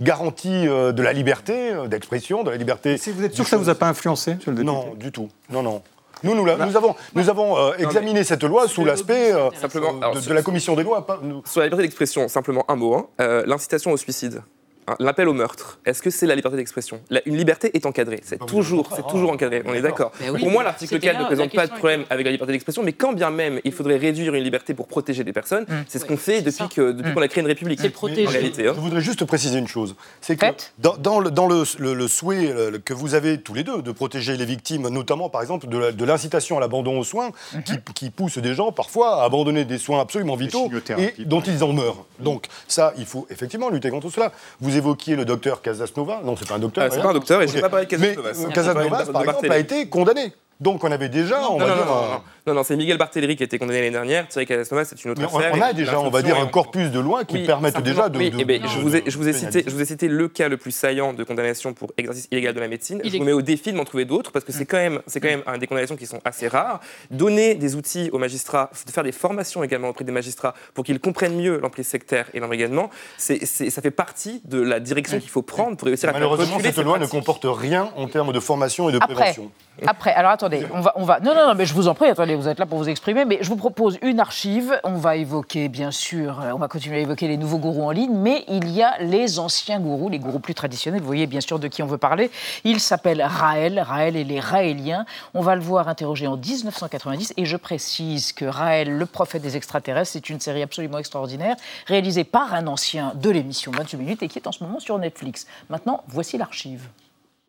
garantie 0.01 0.65
de 0.65 1.01
la 1.01 1.13
liberté 1.13 1.73
d'expression, 1.87 2.43
de 2.43 2.49
la 2.49 2.57
liberté. 2.57 2.97
Si 2.97 3.11
vous 3.11 3.23
êtes 3.23 3.35
sûr 3.35 3.43
que 3.43 3.49
ça 3.49 3.57
vous 3.57 3.69
a 3.69 3.75
pas 3.75 3.87
influencé, 3.87 4.35
monsieur 4.35 4.51
le 4.51 4.63
Non, 4.63 4.93
du 4.95 5.11
tout. 5.11 5.29
Non, 5.49 5.61
non. 5.61 5.83
Nous, 6.23 6.35
nous, 6.35 6.47
avons, 6.49 6.95
nous 7.15 7.29
avons 7.29 7.57
euh, 7.57 7.73
examiné 7.77 8.23
cette 8.23 8.43
loi 8.43 8.67
sous 8.67 8.85
l'aspect 8.85 9.33
euh, 9.33 9.49
de, 9.49 10.33
la 10.33 10.41
commission 10.41 10.75
des 10.75 10.83
lois. 10.83 11.05
Sur 11.45 11.59
la 11.59 11.65
liberté 11.65 11.83
d'expression, 11.83 12.27
simplement 12.27 12.63
un 12.69 12.75
mot. 12.75 12.95
Hein. 12.95 13.07
Euh, 13.19 13.43
l'incitation 13.45 13.91
au 13.91 13.97
suicide. 13.97 14.41
Hein, 14.87 14.95
l'appel 14.99 15.29
au 15.29 15.33
meurtre, 15.33 15.79
est-ce 15.85 16.01
que 16.01 16.09
c'est 16.09 16.25
la 16.25 16.35
liberté 16.35 16.57
d'expression? 16.57 16.99
Une 17.25 17.37
liberté 17.37 17.71
est 17.73 17.85
encadrée, 17.85 18.19
c'est 18.23 18.37
ah 18.41 18.45
toujours, 18.45 18.91
c'est 18.93 19.07
toujours 19.07 19.31
encadré, 19.31 19.63
on 19.65 19.73
est 19.73 19.81
d'accord. 19.81 20.11
Pour 20.11 20.51
moi, 20.51 20.63
l'article 20.63 20.99
4 20.99 21.19
ne 21.19 21.25
présente 21.25 21.53
pas 21.53 21.67
de 21.67 21.71
problème 21.71 22.03
avec 22.09 22.25
la 22.25 22.31
liberté 22.31 22.51
d'expression, 22.51 22.83
mais 22.83 22.91
quand 22.91 23.13
bien 23.13 23.29
même 23.29 23.61
il 23.63 23.71
faudrait 23.71 23.97
réduire 23.97 24.35
une 24.35 24.43
liberté 24.43 24.73
pour 24.73 24.87
protéger 24.87 25.23
des 25.23 25.31
personnes, 25.31 25.63
mm. 25.63 25.85
c'est 25.87 25.99
ce 25.99 26.05
qu'on 26.05 26.17
fait 26.17 26.41
depuis 26.41 26.67
que 26.67 26.91
depuis 26.91 27.11
mm. 27.11 27.13
qu'on 27.13 27.21
a 27.21 27.27
créé 27.27 27.41
une 27.41 27.47
république. 27.47 27.79
C'est 27.79 27.89
protéger. 27.89 28.27
En 28.27 28.31
réalité, 28.31 28.67
hein. 28.67 28.73
Je 28.75 28.81
voudrais 28.81 29.01
juste 29.01 29.23
préciser 29.25 29.57
une 29.57 29.67
chose, 29.67 29.95
c'est 30.19 30.35
que 30.35 30.47
dans, 30.79 31.19
le, 31.19 31.31
dans 31.31 31.47
le, 31.47 31.63
le, 31.79 32.07
souhait 32.07 32.49
euh, 32.49 32.77
que 32.83 32.93
vous 32.93 33.15
avez 33.15 33.39
tous 33.39 33.53
les 33.53 33.63
deux 33.63 33.81
de 33.81 33.91
protéger 33.91 34.35
les 34.35 34.45
victimes, 34.45 34.89
notamment 34.89 35.29
par 35.29 35.41
exemple 35.41 35.67
de 35.67 36.05
l'incitation 36.05 36.57
à 36.57 36.59
l'abandon 36.59 36.99
aux 36.99 37.03
soins, 37.03 37.29
mm-hmm. 37.29 37.63
qui, 37.63 37.93
qui, 37.93 38.09
pousse 38.09 38.37
des 38.37 38.53
gens 38.53 38.71
parfois 38.71 39.21
à 39.21 39.25
abandonner 39.25 39.63
des 39.65 39.77
soins 39.77 40.01
absolument 40.01 40.35
vitaux 40.35 40.69
et 40.97 41.23
dont 41.25 41.41
ils 41.41 41.63
en 41.63 41.71
meurent. 41.71 42.05
Donc 42.19 42.47
ça, 42.67 42.93
il 42.97 43.05
faut 43.05 43.25
effectivement 43.29 43.69
lutter 43.69 43.89
contre 43.89 44.09
cela. 44.09 44.31
Vous 44.59 44.72
évoquiez 44.77 45.15
le 45.15 45.25
docteur 45.25 45.61
Casasnova. 45.61 46.21
Non, 46.23 46.35
c'est 46.35 46.47
pas 46.47 46.55
un 46.55 46.59
docteur. 46.59 46.85
Ah, 46.85 46.89
c'est 46.91 47.01
pas 47.01 47.09
un 47.09 47.13
docteur 47.13 47.41
et 47.41 47.47
je 47.47 47.55
n'ai 47.55 47.61
pas 47.61 47.69
parlé 47.69 47.85
de 47.85 47.91
Casasnovas. 47.91 48.31
Mais 48.47 48.53
Casasnovas, 48.53 49.05
par 49.05 49.21
exemple, 49.23 49.51
a 49.51 49.57
été 49.57 49.87
condamné. 49.87 50.33
Donc 50.59 50.83
on 50.83 50.91
avait 50.91 51.09
déjà, 51.09 51.49
on 51.49 51.57
va 51.57 51.65
dire, 51.65 52.21
non, 52.45 52.53
non, 52.53 52.63
c'est 52.63 52.75
Miguel 52.75 52.97
Barthéléry 52.97 53.37
qui 53.37 53.43
a 53.43 53.45
été 53.45 53.57
condamné 53.57 53.79
l'année 53.79 53.91
dernière. 53.91 54.27
Thierry 54.27 54.45
Casasnovas, 54.45 54.85
c'est 54.85 55.05
une 55.05 55.11
autre 55.11 55.23
affaire. 55.23 55.53
On 55.55 55.61
a 55.61 55.71
déjà, 55.71 55.99
on 55.99 56.09
va 56.09 56.21
dire, 56.21 56.37
un 56.37 56.47
corpus 56.47 56.91
de 56.91 56.99
lois 56.99 57.23
qui 57.23 57.45
permettent 57.45 57.81
déjà 57.81 58.09
de. 58.09 58.17
Oui, 58.17 58.33
eh 58.37 58.61
je, 58.67 58.79
vous 58.79 58.95
ai, 58.95 59.03
je, 59.05 59.17
vous 59.17 59.29
ai 59.29 59.33
cité, 59.33 59.63
je 59.65 59.71
vous 59.71 59.81
ai 59.81 59.85
cité 59.85 60.09
le 60.09 60.27
cas 60.27 60.49
le 60.49 60.57
plus 60.57 60.71
saillant 60.71 61.13
de 61.13 61.23
condamnation 61.23 61.73
pour 61.73 61.93
exercice 61.97 62.27
illégal 62.31 62.53
de 62.53 62.59
la 62.59 62.67
médecine. 62.67 63.01
Je 63.03 63.17
vous 63.17 63.23
mets 63.23 63.31
au 63.31 63.41
défi 63.41 63.71
de 63.71 63.77
m'en 63.77 63.85
trouver 63.85 64.03
d'autres 64.03 64.31
parce 64.31 64.43
que 64.43 64.51
c'est 64.51 64.65
quand 64.65 64.77
même, 64.77 65.01
c'est 65.07 65.21
quand 65.21 65.29
même 65.29 65.43
un 65.47 65.57
des 65.57 65.67
condamnations 65.67 65.95
qui 65.95 66.05
sont 66.05 66.19
assez 66.25 66.49
rares. 66.49 66.81
Donner 67.11 67.55
des 67.55 67.75
outils 67.75 68.09
aux 68.11 68.17
magistrats, 68.17 68.69
de 68.85 68.91
faire 68.91 69.03
des 69.03 69.13
formations 69.13 69.63
également 69.63 69.89
auprès 69.89 70.03
des 70.03 70.11
magistrats 70.11 70.53
pour 70.73 70.83
qu'ils 70.83 70.99
comprennent 70.99 71.37
mieux 71.37 71.59
l'emprise 71.59 71.87
sectaire 71.87 72.27
et 72.33 72.41
l'embrigadement, 72.41 72.89
c'est, 73.17 73.45
ça 73.45 73.81
fait 73.81 73.91
partie 73.91 74.41
de 74.43 74.59
la 74.59 74.81
direction 74.81 75.19
qu'il 75.19 75.29
faut 75.29 75.41
prendre 75.41 75.77
pour 75.77 75.87
réussir 75.87 76.09
à 76.09 76.13
Malheureusement, 76.13 76.59
cette 76.59 76.77
loi 76.77 76.99
ne 76.99 77.05
comporte 77.05 77.45
rien 77.45 77.89
en 77.95 78.07
termes 78.07 78.33
de 78.33 78.39
formation 78.39 78.89
et 78.89 78.91
de 78.91 78.99
prévention. 78.99 79.51
Après, 79.87 80.11
alors 80.11 80.31
attendez, 80.31 80.65
on 80.71 80.81
va, 80.81 80.93
on 80.95 81.03
va. 81.03 81.19
Non, 81.19 81.33
non, 81.33 81.47
non, 81.47 81.55
mais 81.55 81.65
je 81.65 81.73
vous 81.73 81.87
en 81.87 81.95
prie, 81.95 82.07
attendez, 82.07 82.32
vous 82.35 82.47
êtes 82.47 82.59
là 82.59 82.65
pour 82.65 82.77
vous 82.77 82.89
exprimer 82.89 83.25
mais 83.25 83.39
je 83.41 83.49
vous 83.49 83.55
propose 83.55 83.97
une 84.01 84.19
archive. 84.19 84.79
On 84.83 84.95
va 84.95 85.15
évoquer, 85.15 85.69
bien 85.69 85.91
sûr, 85.91 86.39
euh, 86.41 86.51
on 86.53 86.57
va 86.57 86.67
continuer 86.67 86.97
à 86.97 86.99
évoquer 86.99 87.27
les 87.27 87.37
nouveaux 87.37 87.57
gourous 87.57 87.83
en 87.83 87.91
ligne, 87.91 88.15
mais 88.15 88.43
il 88.47 88.69
y 88.69 88.81
a 88.81 88.97
les 88.99 89.39
anciens 89.39 89.79
gourous, 89.79 90.09
les 90.09 90.19
gourous 90.19 90.39
plus 90.39 90.53
traditionnels. 90.53 91.01
Vous 91.01 91.07
voyez 91.07 91.27
bien 91.27 91.41
sûr 91.41 91.59
de 91.59 91.67
qui 91.67 91.83
on 91.83 91.87
veut 91.87 91.97
parler. 91.97 92.31
Il 92.63 92.79
s'appelle 92.79 93.21
Raël, 93.21 93.79
Raël 93.79 94.15
et 94.15 94.23
les 94.23 94.39
Raéliens. 94.39 95.05
On 95.33 95.41
va 95.41 95.55
le 95.55 95.61
voir 95.61 95.87
interrogé 95.87 96.27
en 96.27 96.37
1990, 96.37 97.33
et 97.37 97.45
je 97.45 97.57
précise 97.57 98.33
que 98.33 98.45
Raël, 98.45 98.89
le 98.97 99.05
prophète 99.05 99.41
des 99.41 99.55
extraterrestres, 99.57 100.11
c'est 100.11 100.29
une 100.29 100.39
série 100.39 100.61
absolument 100.61 100.97
extraordinaire, 100.97 101.55
réalisée 101.87 102.23
par 102.23 102.53
un 102.53 102.67
ancien 102.67 103.13
de 103.15 103.29
l'émission 103.29 103.71
28 103.71 103.97
minutes 103.97 104.23
et 104.23 104.27
qui 104.27 104.39
est 104.39 104.47
en 104.47 104.51
ce 104.51 104.63
moment 104.63 104.79
sur 104.79 104.97
Netflix. 104.97 105.47
Maintenant, 105.69 106.03
voici 106.07 106.37
l'archive. 106.37 106.87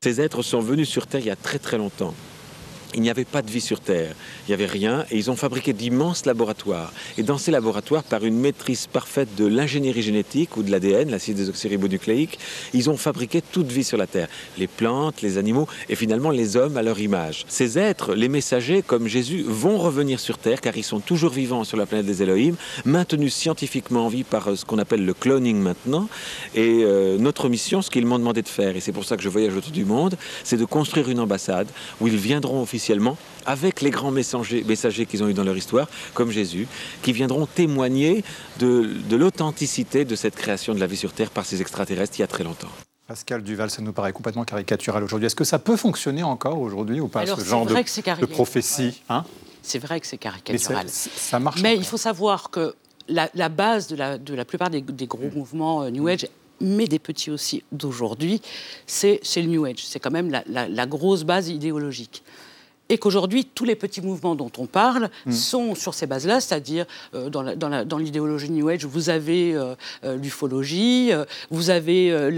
Ces 0.03 0.21
êtres 0.21 0.43
sont 0.43 0.61
venus 0.61 0.89
sur 0.89 1.07
Terre 1.07 1.21
il 1.21 1.27
y 1.27 1.31
a 1.31 1.37
très 1.37 1.59
très 1.59 1.79
longtemps 1.79 2.15
il 2.95 3.03
n'y 3.03 3.11
avait 3.11 3.25
pas 3.25 3.43
de 3.43 3.51
vie 3.51 3.61
sur 3.61 3.81
Terre. 3.81 4.15
Il 4.47 4.51
n'y 4.51 4.55
avait 4.55 4.67
rien 4.67 5.05
et 5.11 5.17
ils 5.17 5.31
ont 5.31 5.37
fabriqué 5.37 5.73
d'immenses 5.73 6.27
laboratoires. 6.27 6.93
Et 7.19 7.23
dans 7.23 7.39
ces 7.39 7.51
laboratoires, 7.51 8.03
par 8.03 8.25
une 8.25 8.39
maîtrise 8.39 8.87
parfaite 8.87 9.35
de 9.37 9.47
l'ingénierie 9.47 10.03
génétique 10.03 10.57
ou 10.57 10.63
de 10.63 10.71
l'ADN, 10.71 11.11
l'acide 11.11 11.37
désoxyribonucléique, 11.37 12.39
ils 12.73 12.91
ont 12.91 12.97
fabriqué 12.97 13.43
toute 13.43 13.71
vie 13.71 13.85
sur 13.85 13.99
la 13.99 14.07
Terre. 14.07 14.29
Les 14.59 14.67
plantes, 14.67 15.23
les 15.23 15.39
animaux 15.39 15.67
et 15.89 15.97
finalement 15.97 16.31
les 16.31 16.57
hommes 16.57 16.77
à 16.77 16.83
leur 16.83 17.01
image. 17.01 17.45
Ces 17.49 17.79
êtres, 17.79 18.15
les 18.15 18.29
messagers 18.29 18.83
comme 18.83 19.09
Jésus, 19.09 19.45
vont 19.47 19.79
revenir 19.79 20.21
sur 20.21 20.39
Terre 20.39 20.61
car 20.61 20.77
ils 20.77 20.85
sont 20.85 21.01
toujours 21.01 21.33
vivants 21.33 21.65
sur 21.65 21.77
la 21.77 21.87
planète 21.87 22.07
des 22.07 22.23
Elohim, 22.23 22.55
maintenus 22.85 23.35
scientifiquement 23.35 24.07
en 24.07 24.09
vie 24.09 24.25
par 24.25 24.49
euh, 24.49 24.57
ce 24.57 24.65
qu'on 24.65 24.79
appelle 24.79 25.05
le 25.05 25.15
cloning 25.15 25.57
maintenant. 25.57 26.09
Et 26.55 26.83
euh, 26.83 27.19
notre 27.19 27.49
mission, 27.49 27.83
ce 27.83 27.91
qu'ils 27.91 28.07
m'ont 28.07 28.19
demandé 28.19 28.43
de 28.43 28.49
faire, 28.49 28.77
et 28.77 28.81
c'est 28.81 28.93
pour 28.93 29.05
ça 29.05 29.17
que 29.17 29.23
je 29.23 29.29
voyage 29.29 29.57
autour 29.57 29.73
du 29.73 29.85
monde, 29.85 30.17
c'est 30.45 30.57
de 30.57 30.65
construire 30.65 31.09
une 31.09 31.21
ambassade 31.21 31.69
où 32.01 32.07
ils 32.07 32.17
viendront 32.17 32.63
officiellement 32.63 32.84
avec 33.47 33.81
les 33.81 33.91
grands 33.91 34.11
messagers, 34.11 34.65
messagers 34.65 35.07
qu'ils 35.07 35.23
ont 35.23 35.29
eu 35.29 35.35
dans 35.35 35.45
leur 35.45 35.57
histoire, 35.57 35.89
comme 36.15 36.31
Jésus, 36.31 36.67
qui 37.03 37.13
viendront 37.13 37.47
témoigner 37.47 38.25
de, 38.59 38.91
l'authenticité 39.11 40.05
de 40.05 40.17
cette 40.17 40.37
création 40.37 40.75
de 40.75 40.81
la 40.81 40.87
vie 40.87 40.97
sur 40.97 41.13
Terre 41.13 41.31
par 41.31 41.45
ces 41.45 41.61
extraterrestres 41.61 42.19
il 42.19 42.21
y 42.21 42.25
a 42.25 42.29
très 42.29 42.45
longtemps. 42.45 42.71
Pascal 43.07 43.43
Duval, 43.43 43.71
ça 43.71 43.83
nous 43.83 43.93
paraît 43.93 44.13
complètement 44.13 44.45
caricatural 44.45 45.05
aujourd'hui. 45.05 45.27
Est-ce 45.27 45.37
que 45.37 45.45
ça 45.45 45.59
peut 45.59 45.77
fonctionner 45.77 46.23
encore 46.23 46.59
aujourd'hui 46.59 47.01
ou 47.01 47.09
pas, 47.09 47.27
ce 47.27 47.45
genre 47.45 47.67
de, 47.67 48.27
prophétie 48.27 49.03
hein? 49.11 49.25
C'est 49.63 49.79
vrai 49.79 50.01
que 50.01 50.07
c'est 50.07 50.19
caricatural. 50.19 50.87
Mais 50.87 50.91
ça 50.91 51.39
marche. 51.39 51.63
Mais 51.63 51.77
il 51.77 51.85
faut 51.85 51.99
savoir 51.99 52.51
que 52.51 52.75
la, 53.09 53.49
base 53.49 53.89
de 53.89 53.97
la, 53.97 54.17
de 54.17 54.35
la 54.35 54.45
plupart 54.45 54.71
des, 54.71 55.07
gros 55.07 55.31
mouvements 55.35 55.83
euh, 55.83 55.91
New 55.91 56.09
Age 56.09 56.27
mais 56.61 56.87
des 56.87 56.99
petits 56.99 57.31
aussi 57.31 57.63
d'aujourd'hui, 57.73 58.41
c'est 58.87 59.21
le 59.37 59.43
New 59.43 59.65
Age. 59.65 59.85
C'est 59.85 60.01
quand 60.01 60.11
même 60.11 60.31
la, 60.31 60.87
grosse 60.87 61.25
base 61.25 61.49
idéologique 61.49 62.23
et 62.91 62.99
qu'aujourd'hui, 62.99 63.47
tous 63.47 63.65
les 63.65 63.77
petits 63.77 64.03
mouvements 64.03 64.35
dont 64.35 64.51
on 64.59 64.67
parle 64.67 65.09
hmm. 65.25 65.33
sont 65.33 65.75
sur 65.75 65.95
ces 65.95 66.07
bases-là, 66.07 66.41
c'est-à-dire 66.41 66.85
euh, 67.15 67.31
dans 67.31 67.99
l'idéologie 67.99 68.51
New 68.51 68.69
Age, 68.69 68.85
vous 68.85 69.09
avez 69.09 69.55
euh, 69.55 69.75
euh, 70.05 70.17
l'ufologie, 70.17 71.11
vous 71.51 71.71
avez 71.71 72.31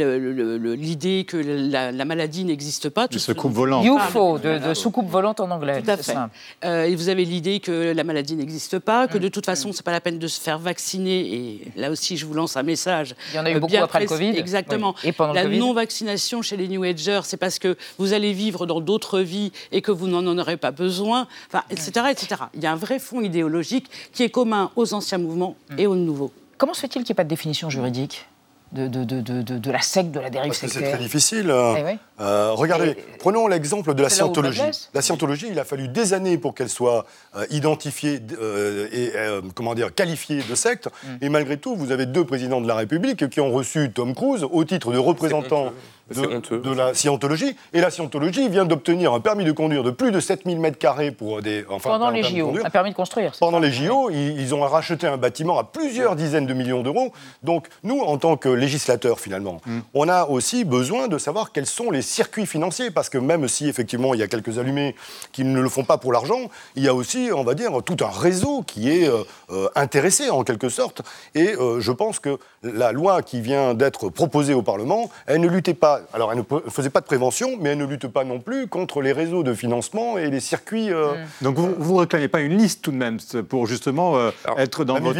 l'idée 0.77 1.25
que 1.25 1.37
la, 1.37 2.05
maladie 2.05 2.45
n'existe 2.45 2.89
pas. 2.89 3.09
De 3.09 3.19
soucoupe 3.19 3.53
volante. 3.53 3.85
UFO, 3.85 4.39
de, 4.39 4.75
soucoupe 4.75 5.09
volante 5.09 5.41
en 5.41 5.51
anglais. 5.51 5.83
Tout 5.83 5.91
à 5.91 5.97
fait. 5.97 6.89
et 6.89 6.95
vous 6.95 7.09
avez 7.09 7.25
l'idée 7.25 7.59
que 7.59 7.93
la 7.93 8.05
maladie 8.05 8.37
n'existe 8.37 8.79
pas, 8.79 9.09
que 9.09 9.19
de 9.19 9.29
toute 9.29 9.47
façon, 9.47 9.73
c'est 9.73 9.85
pas 9.85 9.93
la 9.93 10.01
peine 10.01 10.19
de 10.19 10.29
se 10.29 10.41
faire 10.41 10.59
vacciner. 10.59 11.35
Et 11.35 11.73
là 11.77 11.91
aussi, 11.91 12.17
je 12.17 12.25
vous 12.25 12.35
lance 12.35 12.57
un 12.57 12.63
message. 12.63 13.17
Il 13.33 13.37
y 13.37 13.39
en 13.41 13.47
a 13.47 13.51
eu 13.51 13.59
beaucoup 13.59 13.77
après 13.77 14.01
le 14.01 14.07
Covid. 14.07 14.39
Exactement. 14.39 14.95
Et 15.03 15.13
pendant 15.13 15.33
la 15.33 15.45
non-vaccination 15.45 16.43
chez 16.43 16.57
les 16.57 16.69
New 16.69 16.85
Agers, 16.85 17.23
c'est 17.25 17.37
parce 17.37 17.59
que 17.59 17.77
vous 17.99 18.13
allez 18.13 18.33
vivre 18.33 18.67
dans 18.67 18.81
d'autres 18.81 19.21
vies 19.21 19.51
et 19.73 19.83
que 19.83 19.91
vous 19.91 20.07
n'en 20.07 20.36
n'aurait 20.37 20.57
pas 20.57 20.71
besoin, 20.71 21.27
enfin, 21.49 21.65
etc., 21.71 22.07
etc. 22.11 22.43
Il 22.55 22.63
y 22.63 22.67
a 22.67 22.73
un 22.73 22.77
vrai 22.77 22.99
fond 22.99 23.21
idéologique 23.21 23.91
qui 24.13 24.23
est 24.23 24.31
commun 24.31 24.71
aux 24.77 24.95
anciens 24.95 25.19
mouvements 25.19 25.57
mm. 25.71 25.79
et 25.79 25.87
aux 25.87 25.97
nouveaux. 25.97 26.33
Comment 26.59 26.75
se 26.75 26.81
fait-il 26.81 27.03
qu'il 27.03 27.11
n'y 27.11 27.13
ait 27.13 27.15
pas 27.15 27.25
de 27.25 27.29
définition 27.29 27.71
juridique 27.71 28.27
de, 28.73 28.89
de, 28.89 29.05
de, 29.05 29.43
de, 29.43 29.71
la 29.71 29.81
secte, 29.81 30.11
de 30.11 30.21
la 30.21 30.31
dérive 30.31 30.53
sectaire 30.53 30.83
C'est 30.83 30.91
très 30.91 30.99
difficile. 30.99 31.51
Euh, 31.51 31.75
eh 31.79 31.99
Euh, 32.19 32.53
regardez, 32.53 32.91
Et- 32.91 32.97
prenons 33.19 33.47
l'exemple 33.47 33.95
de 33.95 34.03
la 34.03 34.09
scientologie. 34.09 34.63
La 34.95 35.03
scientologie, 35.03 35.49
il 35.51 35.59
a 35.59 35.65
fallu 35.65 35.89
des 35.89 36.15
années 36.15 36.39
pour 36.39 36.55
qu'elle 36.55 36.69
soit 36.69 37.05
euh, 37.37 37.45
identifiée 37.51 38.21
euh, 38.41 38.89
et 38.91 39.13
euh, 39.15 39.43
comment 39.55 39.75
dire 39.75 39.95
qualifiée 39.95 40.43
de 40.49 40.55
secte. 40.55 40.89
Mm. 40.89 41.09
Et 41.21 41.29
malgré 41.29 41.57
tout, 41.59 41.77
vous 41.77 41.93
avez 41.93 42.07
deux 42.07 42.25
présidents 42.25 42.61
de 42.61 42.69
la 42.69 42.75
République 42.75 43.29
qui 43.29 43.41
ont 43.41 43.53
reçu 43.53 43.91
Tom 43.93 44.15
Cruise 44.15 44.47
au 44.51 44.65
titre 44.65 44.93
de 44.93 44.99
représentant 44.99 45.73
de, 46.15 46.75
la 46.75 46.95
scientologie. 46.95 47.57
Et 47.73 47.81
la 47.81 47.91
scientologie 47.91 48.49
vient 48.49 48.65
d'obtenir 48.65 49.13
un 49.13 49.21
permis 49.21 49.45
de 49.45 49.53
conduire 49.53 49.83
de 49.83 49.91
plus 49.91 50.13
de 50.13 50.21
7000 50.21 50.59
mètres 50.61 50.79
carrés 50.79 51.11
pour 51.11 51.43
des 51.43 51.65
enfin, 51.69 51.91
Pendant 51.91 52.11
les 52.11 52.23
JO, 52.23 52.55
un 52.65 52.71
permis 52.71 52.91
de 52.91 52.97
construire. 52.97 53.33
Pendant 53.39 53.59
les 53.59 53.73
JO, 53.73 54.11
ils, 54.11 54.41
ils 54.41 54.55
ont 54.55 54.61
racheté 54.61 55.07
un 55.07 55.17
bâtiment 55.17 55.59
à 55.59 55.65
plusieurs 55.65 56.17
dizaines 56.17 56.47
de 56.47 56.55
millions 56.55 56.83
d'euros. 56.83 57.13
Donc, 57.43 57.69
nous, 57.83 58.01
en 58.01 58.19
tant 58.19 58.37
que 58.37 58.49
législateurs, 58.49 59.21
finalement, 59.21 59.61
on 59.95 60.09
a 60.09 60.27
aussi 60.27 60.65
besoin 60.65 61.09
de 61.09 61.19
savoir 61.19 61.53
quels 61.53 61.67
sont 61.67 61.91
les 61.91 62.03
circuits 62.07 62.47
financiers. 62.47 62.91
Parce 62.91 63.09
que 63.11 63.19
même 63.19 63.47
si, 63.49 63.69
effectivement, 63.69 64.15
il 64.15 64.21
y 64.21 64.23
a 64.23 64.29
quelques 64.29 64.59
allumés 64.59 64.95
qui 65.33 65.45
ne 65.45 65.61
le 65.61 65.69
font 65.69 65.85
pas 65.85 65.99
pour 65.99 66.13
l'argent, 66.13 66.41
il 66.77 66.83
y 66.83 66.89
a 66.89 66.95
aussi, 66.95 67.31
on 67.35 67.45
va 67.45 67.55
dire, 67.55 67.73
tout 67.85 67.97
un 68.03 68.09
réseau 68.11 68.63
qui 68.67 68.91
est 68.91 69.09
euh, 69.09 69.23
euh, 69.51 69.69
intéressé, 69.75 70.31
en 70.31 70.43
quelque 70.45 70.69
sorte. 70.69 71.03
Et 71.35 71.55
euh, 71.55 71.81
je 71.81 71.93
pense 71.93 72.19
que 72.19 72.39
la 72.63 72.93
loi 72.93 73.23
qui 73.23 73.41
vient 73.41 73.75
d'être 73.75 74.09
proposée 74.09 74.55
au 74.55 74.63
Parlement, 74.63 75.11
elle 75.27 75.41
ne 75.41 75.49
luttait 75.49 75.75
pas. 75.75 76.01
Alors, 76.13 76.33
elle 76.33 76.39
ne 76.39 76.71
faisait 76.71 76.91
pas 76.91 77.01
de 77.01 77.07
prévention, 77.07 77.51
mais 77.61 77.71
elle 77.71 77.79
ne 77.79 77.85
lutte 77.87 78.07
pas 78.09 78.25
non 78.25 78.41
plus 78.41 78.67
contre 78.69 79.03
les 79.03 79.13
réseaux 79.13 79.43
de 79.43 79.55
financement 79.55 80.17
et 80.19 80.31
les 80.31 80.41
circuits. 80.41 80.93
euh, 80.93 81.13
Donc 81.43 81.57
vous 81.57 81.75
vous 81.79 81.97
réclamez 81.97 82.29
pas 82.29 82.41
une 82.41 82.57
liste 82.57 82.83
tout 82.83 82.91
de 82.93 82.97
même 82.97 83.19
pour 83.49 83.67
justement 83.67 84.17
euh, 84.17 84.31
Alors, 84.45 84.61
être 84.61 84.85
dans 84.85 84.95
La 84.95 85.01
votre 85.01 85.19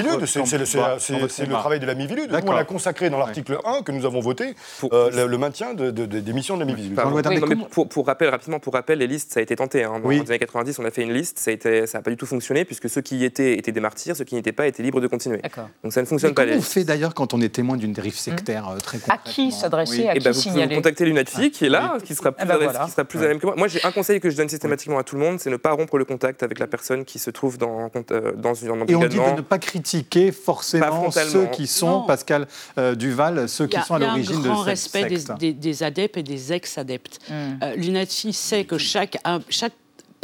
c'est 0.99 1.45
le, 1.47 1.53
travail 1.53 1.81
de 1.81 1.87
la 1.87 1.95
Mivilude. 1.95 2.31
Nous, 2.31 2.39
on 2.47 2.53
l'a 2.53 2.65
consacré 2.65 3.11
dans 3.11 3.19
l'article 3.19 3.59
1 3.65 3.83
que 3.83 3.93
nous 3.93 4.05
avons 4.07 4.21
voté, 4.21 4.55
euh, 4.93 5.11
le, 5.13 5.27
le 5.27 5.39
maintien 5.39 5.75
de- 5.75 5.91
de- 5.91 6.07
de- 6.07 6.21
des 6.21 6.33
missions 6.33 6.55
de 6.55 6.61
la 6.61 6.67
Mivilude. 6.67 6.76
Pardon. 6.95 7.11
Jean-Louis 7.11 7.23
Dardet, 7.23 7.41
Non, 7.41 7.47
mais 7.47 7.55
comment- 7.55 7.67
pour, 7.67 7.89
pour 7.89 8.07
rappel, 8.07 8.29
rapidement, 8.29 8.59
pour 8.61 8.73
rappel, 8.75 8.99
les 8.99 9.07
listes, 9.07 9.33
ça 9.33 9.41
a 9.41 9.43
été 9.43 9.57
tenté. 9.57 9.85
Hein. 9.85 10.01
Dans 10.01 10.09
Oui. 10.09 10.21
les 10.21 10.31
années 10.31 10.39
90, 10.39 10.79
on 10.79 10.85
a 10.85 10.91
fait 10.91 11.03
une 11.03 11.13
liste, 11.13 11.39
ça 11.39 11.51
n'a 11.53 12.03
pas 12.03 12.11
du 12.11 12.17
tout 12.17 12.27
fonctionné, 12.27 12.65
puisque 12.65 12.89
ceux 12.89 13.01
qui 13.01 13.17
y 13.19 13.25
étaient 13.25 13.57
étaient 13.59 13.73
des 13.73 13.81
martyrs, 13.81 14.17
ceux 14.17 14.25
qui 14.25 14.35
n'y 14.35 14.41
étaient 14.41 14.53
pas 14.53 14.67
étaient 14.67 14.83
libres 14.83 15.01
de 15.01 15.07
continuer. 15.07 15.39
D'accord. 15.39 15.69
Donc 15.83 15.93
ça 15.93 16.01
ne 16.01 16.05
Mais 16.07 16.09
fonctionne 16.11 16.35
pas. 16.35 16.45
comment 16.45 16.57
on 16.59 16.63
fait 16.63 16.85
d'ailleurs 16.85 17.15
quand 17.15 17.35
on 17.35 17.41
est 17.41 17.49
témoin 17.49 17.77
d'une 17.77 17.93
dérive 17.93 18.17
sectaire 18.17 18.69
euh, 18.69 18.79
très 18.79 18.99
À 19.09 19.19
qui 19.19 19.53
s'adresser 19.53 19.99
Oui. 20.03 20.09
À 20.09 20.13
Eh 20.15 20.19
qui 20.19 20.25
ben, 20.25 20.31
vous 20.33 20.39
pouvez 20.41 20.51
signaler 20.53 20.77
contacter 20.77 21.05
l'UNADFI 21.05 21.51
qui 21.51 21.67
est 21.67 21.69
là, 21.69 21.97
qui 22.05 22.15
sera 22.15 22.33
plus, 22.33 22.43
Ah 22.43 22.47
ben 22.47 22.55
à 22.55 22.59
l'aise- 22.59 22.69
voilà. 22.71 22.85
qui 22.87 22.91
sera 22.91 23.05
plus 23.05 23.19
à 23.25 23.29
même 23.29 23.39
que 23.41 23.47
moi. 23.47 23.55
Moi, 23.57 23.69
j'ai 23.69 23.83
un 23.85 23.93
conseil 23.93 24.21
que 24.21 24.31
je 24.31 24.37
donne 24.37 24.49
systématiquement 24.49 24.99
à 24.99 25.05
tout 25.05 25.17
le 25.17 25.23
monde, 25.23 25.41
c'est 25.41 25.51
ne 25.51 25.57
pas 25.57 25.73
rompre 25.73 25.99
le 25.99 26.05
contact 26.05 26.43
avec 26.43 26.59
la 26.59 26.67
personne 26.67 27.05
qui 27.05 27.19
se 27.19 27.31
trouve 27.31 27.59
dans, 27.59 27.91
euh, 28.11 28.33
dans 28.37 28.55
une 28.55 28.71
un 28.71 28.87
Et 28.87 28.95
on 28.95 29.01
dit 29.07 29.17
de 29.17 29.37
ne 29.37 29.41
pas 29.41 29.59
critiquer 29.59 30.33
forcément 30.33 31.11
ceux 31.11 31.47
qui 31.47 31.67
sont. 31.67 32.03
Pascal 32.07 32.47
euh, 32.79 32.95
Duval, 32.95 33.49
ceux 33.49 33.67
qui 33.67 33.81
sont 33.81 33.95
à 33.95 33.99
il 33.99 34.03
y 34.03 34.05
a 34.05 34.09
un 34.09 34.13
l'origine 34.13 34.43
de 34.43 34.49
grand 34.49 34.59
cette 34.59 34.67
respect 34.67 35.09
des, 35.55 35.83
adeptes 35.83 36.17
et 36.17 36.23
des 36.23 36.53
ex-adeptes. 36.67 37.19
Mm. 37.29 37.33
Euh, 37.63 37.77
L'UNATFI 37.77 38.33
sait 38.33 38.65
que 38.65 38.79
chaque, 38.79 39.17
chaque 39.49 39.73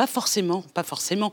pas 0.02 0.08
forcément, 0.08 0.62
pas 0.74 0.82
forcément. 0.82 1.32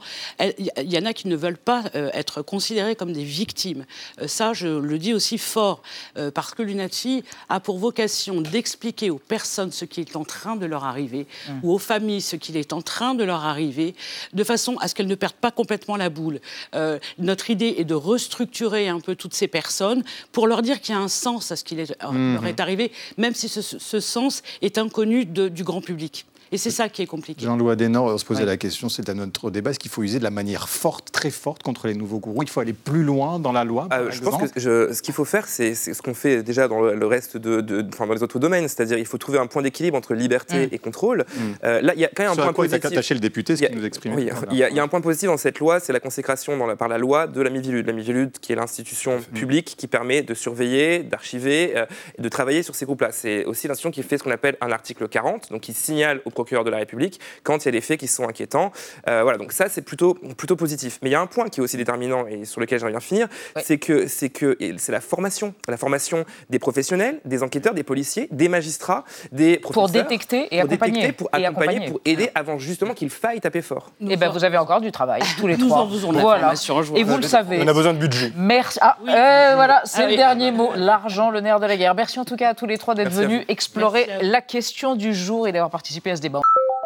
Il 0.60 0.72
y, 0.94 0.98
en 1.00 1.06
a 1.06 1.14
qui 1.14 1.28
ne 1.28 1.36
veulent 1.36 1.58
pas 1.58 1.86
euh, 1.96 2.12
être 2.14 2.44
considérés 2.44 2.96
comme 2.96 3.14
des 3.14 3.24
victimes. 3.24 3.84
Euh, 4.22 4.28
ça, 4.28 4.54
je 4.54 4.68
le 4.68 5.00
dis 5.00 5.12
aussi 5.16 5.40
fort, 5.40 5.82
euh, 6.18 6.30
parce 6.30 6.54
que 6.54 6.62
l'UNATFI 6.62 7.24
a 7.50 7.60
pour 7.60 7.80
vocation 7.80 8.42
d'expliquer 8.42 9.10
aux 9.10 9.18
personnes 9.18 9.72
ce 9.72 9.86
qui 9.86 10.02
est 10.02 10.16
en 10.16 10.24
train 10.24 10.56
de 10.56 10.68
leur 10.68 10.84
arriver, 10.84 11.26
ou 11.64 11.74
aux 11.74 11.80
familles 11.80 12.22
ce 12.22 12.36
qui 12.36 12.56
est 12.56 12.72
en 12.74 12.84
train 12.84 13.16
de 13.16 13.24
leur 13.24 13.44
arriver, 13.44 13.96
de 14.34 14.44
façon 14.44 14.78
à 14.78 14.88
ce 14.88 14.94
qu'elles 14.94 15.08
ne 15.08 15.16
perdent 15.16 15.34
pas 15.34 15.50
complètement 15.50 15.98
la 15.98 16.10
boule. 16.12 16.40
Euh, 16.76 17.00
notre 17.18 17.50
idée 17.50 17.74
est 17.80 17.86
de 17.86 17.96
restructurer 17.96 18.88
un 18.88 19.00
peu 19.00 19.16
toutes 19.16 19.34
ces 19.34 19.48
personnes 19.48 20.04
pour 20.32 20.46
leur 20.46 20.62
dire 20.62 20.80
qu'il 20.80 20.94
y 20.94 20.98
a 20.98 21.02
un 21.02 21.08
sens 21.08 21.52
à 21.52 21.56
ce 21.56 21.64
qui 21.64 21.74
les- 21.74 21.88
leur 22.36 22.46
est 22.46 22.60
arrivé, 22.60 22.92
même 23.18 23.34
si 23.34 23.50
ce, 23.50 23.62
ce 23.64 24.00
sens 24.00 24.44
est 24.62 24.78
inconnu 24.78 25.26
de- 25.26 25.48
du 25.50 25.64
grand 25.64 25.82
public. 25.82 26.26
Et 26.52 26.58
c'est 26.58 26.72
ça 26.72 26.90
qui 26.90 27.02
est 27.02 27.06
compliqué. 27.06 27.46
Jean-Louis 27.46 27.72
Adenor, 27.72 28.06
on 28.06 28.18
se 28.18 28.26
posait 28.26 28.42
Ouais. 28.42 28.46
la 28.48 28.58
question, 28.58 28.90
c'est 28.90 29.08
à 29.10 29.14
notre 29.14 29.52
débat, 29.52 29.70
est-ce 29.72 29.80
qu'il 29.80 29.92
faut 29.92 30.02
user 30.04 30.20
de 30.20 30.24
la 30.24 30.32
manière 30.32 30.68
forte, 30.70 31.12
très 31.12 31.30
forte 31.30 31.62
contre 31.64 31.88
les 31.88 31.94
nouveaux 31.94 32.20
courants 32.20 32.42
Il 32.42 32.50
faut 32.50 32.60
aller 32.60 32.74
plus 32.74 33.04
loin 33.04 33.40
dans 33.40 33.52
la 33.52 33.64
loi 33.64 33.88
par 33.90 34.12
je 34.12 34.22
pense 34.22 34.52
que 34.52 34.60
je- 34.60 34.92
ce 34.94 35.02
qu'il 35.02 35.14
faut 35.14 35.26
faire, 35.26 35.48
c'est 35.48 35.76
ce 35.76 36.02
qu'on 36.02 36.14
fait 36.14 36.42
déjà 36.44 36.68
dans 36.68 36.82
le, 36.82 36.96
le 36.96 37.06
reste 37.06 37.38
de, 37.38 37.62
de- 37.62 37.86
enfin, 37.94 38.08
dans 38.08 38.14
les 38.14 38.24
autres 38.24 38.40
domaines, 38.40 38.68
c'est-à-dire 38.68 38.98
il 38.98 39.06
faut 39.06 39.18
trouver 39.18 39.38
un 39.38 39.48
point 39.48 39.62
d'équilibre 39.62 39.98
entre 39.98 40.14
liberté 40.14 40.68
Mm. 40.68 40.70
et 40.72 40.78
contrôle. 40.80 41.26
Euh, 41.64 41.82
là, 41.82 41.94
il 41.96 42.00
y 42.02 42.06
a 42.06 42.10
quand 42.16 42.24
même 42.24 42.32
un 42.32 42.34
à 42.34 42.44
point 42.46 42.54
quoi 42.54 42.66
est 42.66 42.70
positif. 42.70 42.92
attaché 42.92 43.14
le 43.14 43.20
député, 43.20 43.56
ce 43.56 43.64
qu'il 43.64 43.76
nous 43.78 43.86
exprimait. 43.86 44.16
Oui, 44.16 44.30
il 44.52 44.58
y, 44.58 44.64
a, 44.64 44.70
il 44.70 44.76
y 44.76 44.80
a 44.80 44.84
un 44.84 44.88
point 44.88 45.02
positif 45.02 45.28
dans 45.30 45.38
cette 45.38 45.60
loi, 45.60 45.80
c'est 45.80 45.94
la 45.94 46.00
consécration 46.00 46.58
dans 46.58 46.66
la- 46.66 46.76
par 46.76 46.88
la 46.88 46.98
loi 46.98 47.28
de 47.28 47.42
la 47.42 47.50
Mivilude. 47.50 47.86
La 47.86 47.94
Mivilude, 47.94 48.32
qui 48.42 48.54
est 48.54 48.56
l'institution 48.56 49.20
publique 49.34 49.76
qui 49.78 49.88
permet 49.88 50.22
de 50.24 50.34
surveiller, 50.34 51.04
d'archiver 51.04 51.74
euh, 51.76 51.86
de 52.18 52.30
travailler 52.30 52.64
sur 52.64 52.74
ces 52.76 52.86
groupes-là. 52.86 53.10
C'est 53.12 53.46
aussi 53.46 53.68
l'institution 53.68 53.92
qui 53.92 54.02
fait 54.04 54.18
ce 54.18 54.24
qu'on 54.24 54.32
appelle 54.32 54.58
un 54.62 54.72
article 54.72 55.08
40, 55.08 55.52
donc 55.52 55.62
qui 55.62 55.74
signale 55.74 56.22
au 56.26 56.30
procureur 56.40 56.64
de 56.64 56.70
la 56.70 56.78
République 56.78 57.20
quand 57.44 57.58
il 57.64 57.66
y 57.66 57.70
a 57.70 57.72
des 57.72 57.82
faits 57.82 58.00
qui 58.00 58.08
sont 58.08 58.28
inquiétants. 58.28 58.72
Euh, 59.08 59.24
voilà, 59.24 59.38
donc 59.38 59.52
ça, 59.52 59.68
c'est 59.70 59.82
plutôt, 59.82 60.14
plutôt 60.38 60.56
positif. 60.56 61.00
Mais 61.02 61.10
il 61.10 61.14
y 61.14 61.16
a 61.16 61.22
un 61.22 61.28
point 61.28 61.50
qui 61.50 61.60
est 61.60 61.64
aussi 61.64 61.76
déterminant 61.78 62.26
et 62.28 62.46
sur 62.46 62.62
lequel 62.62 62.80
j'aimerais 62.80 62.94
bien 62.94 63.00
finir, 63.02 63.28
Ouais. 63.56 63.64
c'est 63.66 63.78
que 63.78 64.08
c'est 64.08 64.30
que 64.30 64.56
et 64.60 64.74
c'est 64.78 64.92
la 64.92 65.02
formation, 65.02 65.54
la 65.68 65.78
formation 65.78 66.24
des 66.50 66.60
professionnels, 66.60 67.20
des 67.26 67.44
enquêteurs, 67.44 67.74
des 67.74 67.84
policiers, 67.84 68.28
des 68.32 68.48
magistrats, 68.48 69.04
des 69.32 69.58
Pour 69.58 69.72
professeurs. 69.74 70.04
détecter 70.04 70.48
et 70.52 70.62
pour 70.62 70.66
accompagner. 70.72 71.02
détecter, 71.02 71.12
pour 71.14 71.28
Et 71.38 71.46
accompagner, 71.46 71.70
accompagner. 71.78 71.92
pour 71.92 72.02
aider 72.06 72.30
avant 72.36 72.58
justement 72.58 72.94
qu'il 72.94 73.10
faille 73.10 73.40
taper 73.42 73.62
fort. 73.62 73.92
Eh 74.08 74.16
ben, 74.18 74.30
vous 74.30 74.44
avez 74.44 74.58
encore 74.58 74.80
du 74.82 74.92
travail, 74.92 75.22
tous 75.38 75.48
les 75.48 75.58
Nous 75.62 75.68
trois. 75.68 75.82
en 75.82 75.90
faisons 75.90 76.12
de 76.12 76.18
la 76.18 76.22
voilà. 76.22 76.40
formation, 76.42 76.82
je 76.84 76.92
vous 76.92 76.98
Et 76.98 77.04
vous 77.04 77.18
le 77.18 77.24
savez. 77.24 77.60
On 77.62 77.68
a 77.68 77.74
besoin 77.74 77.94
de 77.94 78.00
budget. 78.00 78.32
Merci. 78.38 78.80
Ah, 78.82 78.98
Oui. 79.04 79.10
euh, 79.12 79.52
voilà, 79.56 79.82
c'est 79.84 80.04
Ah 80.04 80.06
le 80.06 80.12
oui. 80.12 80.18
dernier 80.18 80.52
mot. 80.52 80.72
L'argent, 80.76 81.30
le 81.32 81.42
nerf 81.42 81.60
de 81.60 81.66
la 81.66 81.76
guerre. 81.76 81.96
Merci 81.96 82.20
en 82.20 82.26
tout 82.26 82.36
cas 82.38 82.50
à 82.50 82.54
tous 82.54 82.66
les 82.68 82.78
trois 82.78 82.96
d'être 82.96 83.12
venus 83.12 83.44
explorer 83.50 84.08
la 84.22 84.42
question 84.42 84.96
du 84.96 85.14
jour 85.14 85.48
et 85.48 85.52
d'avoir 85.52 85.70
participé 85.72 86.12
à 86.12 86.16
ce 86.16 86.22
débat. 86.22 86.29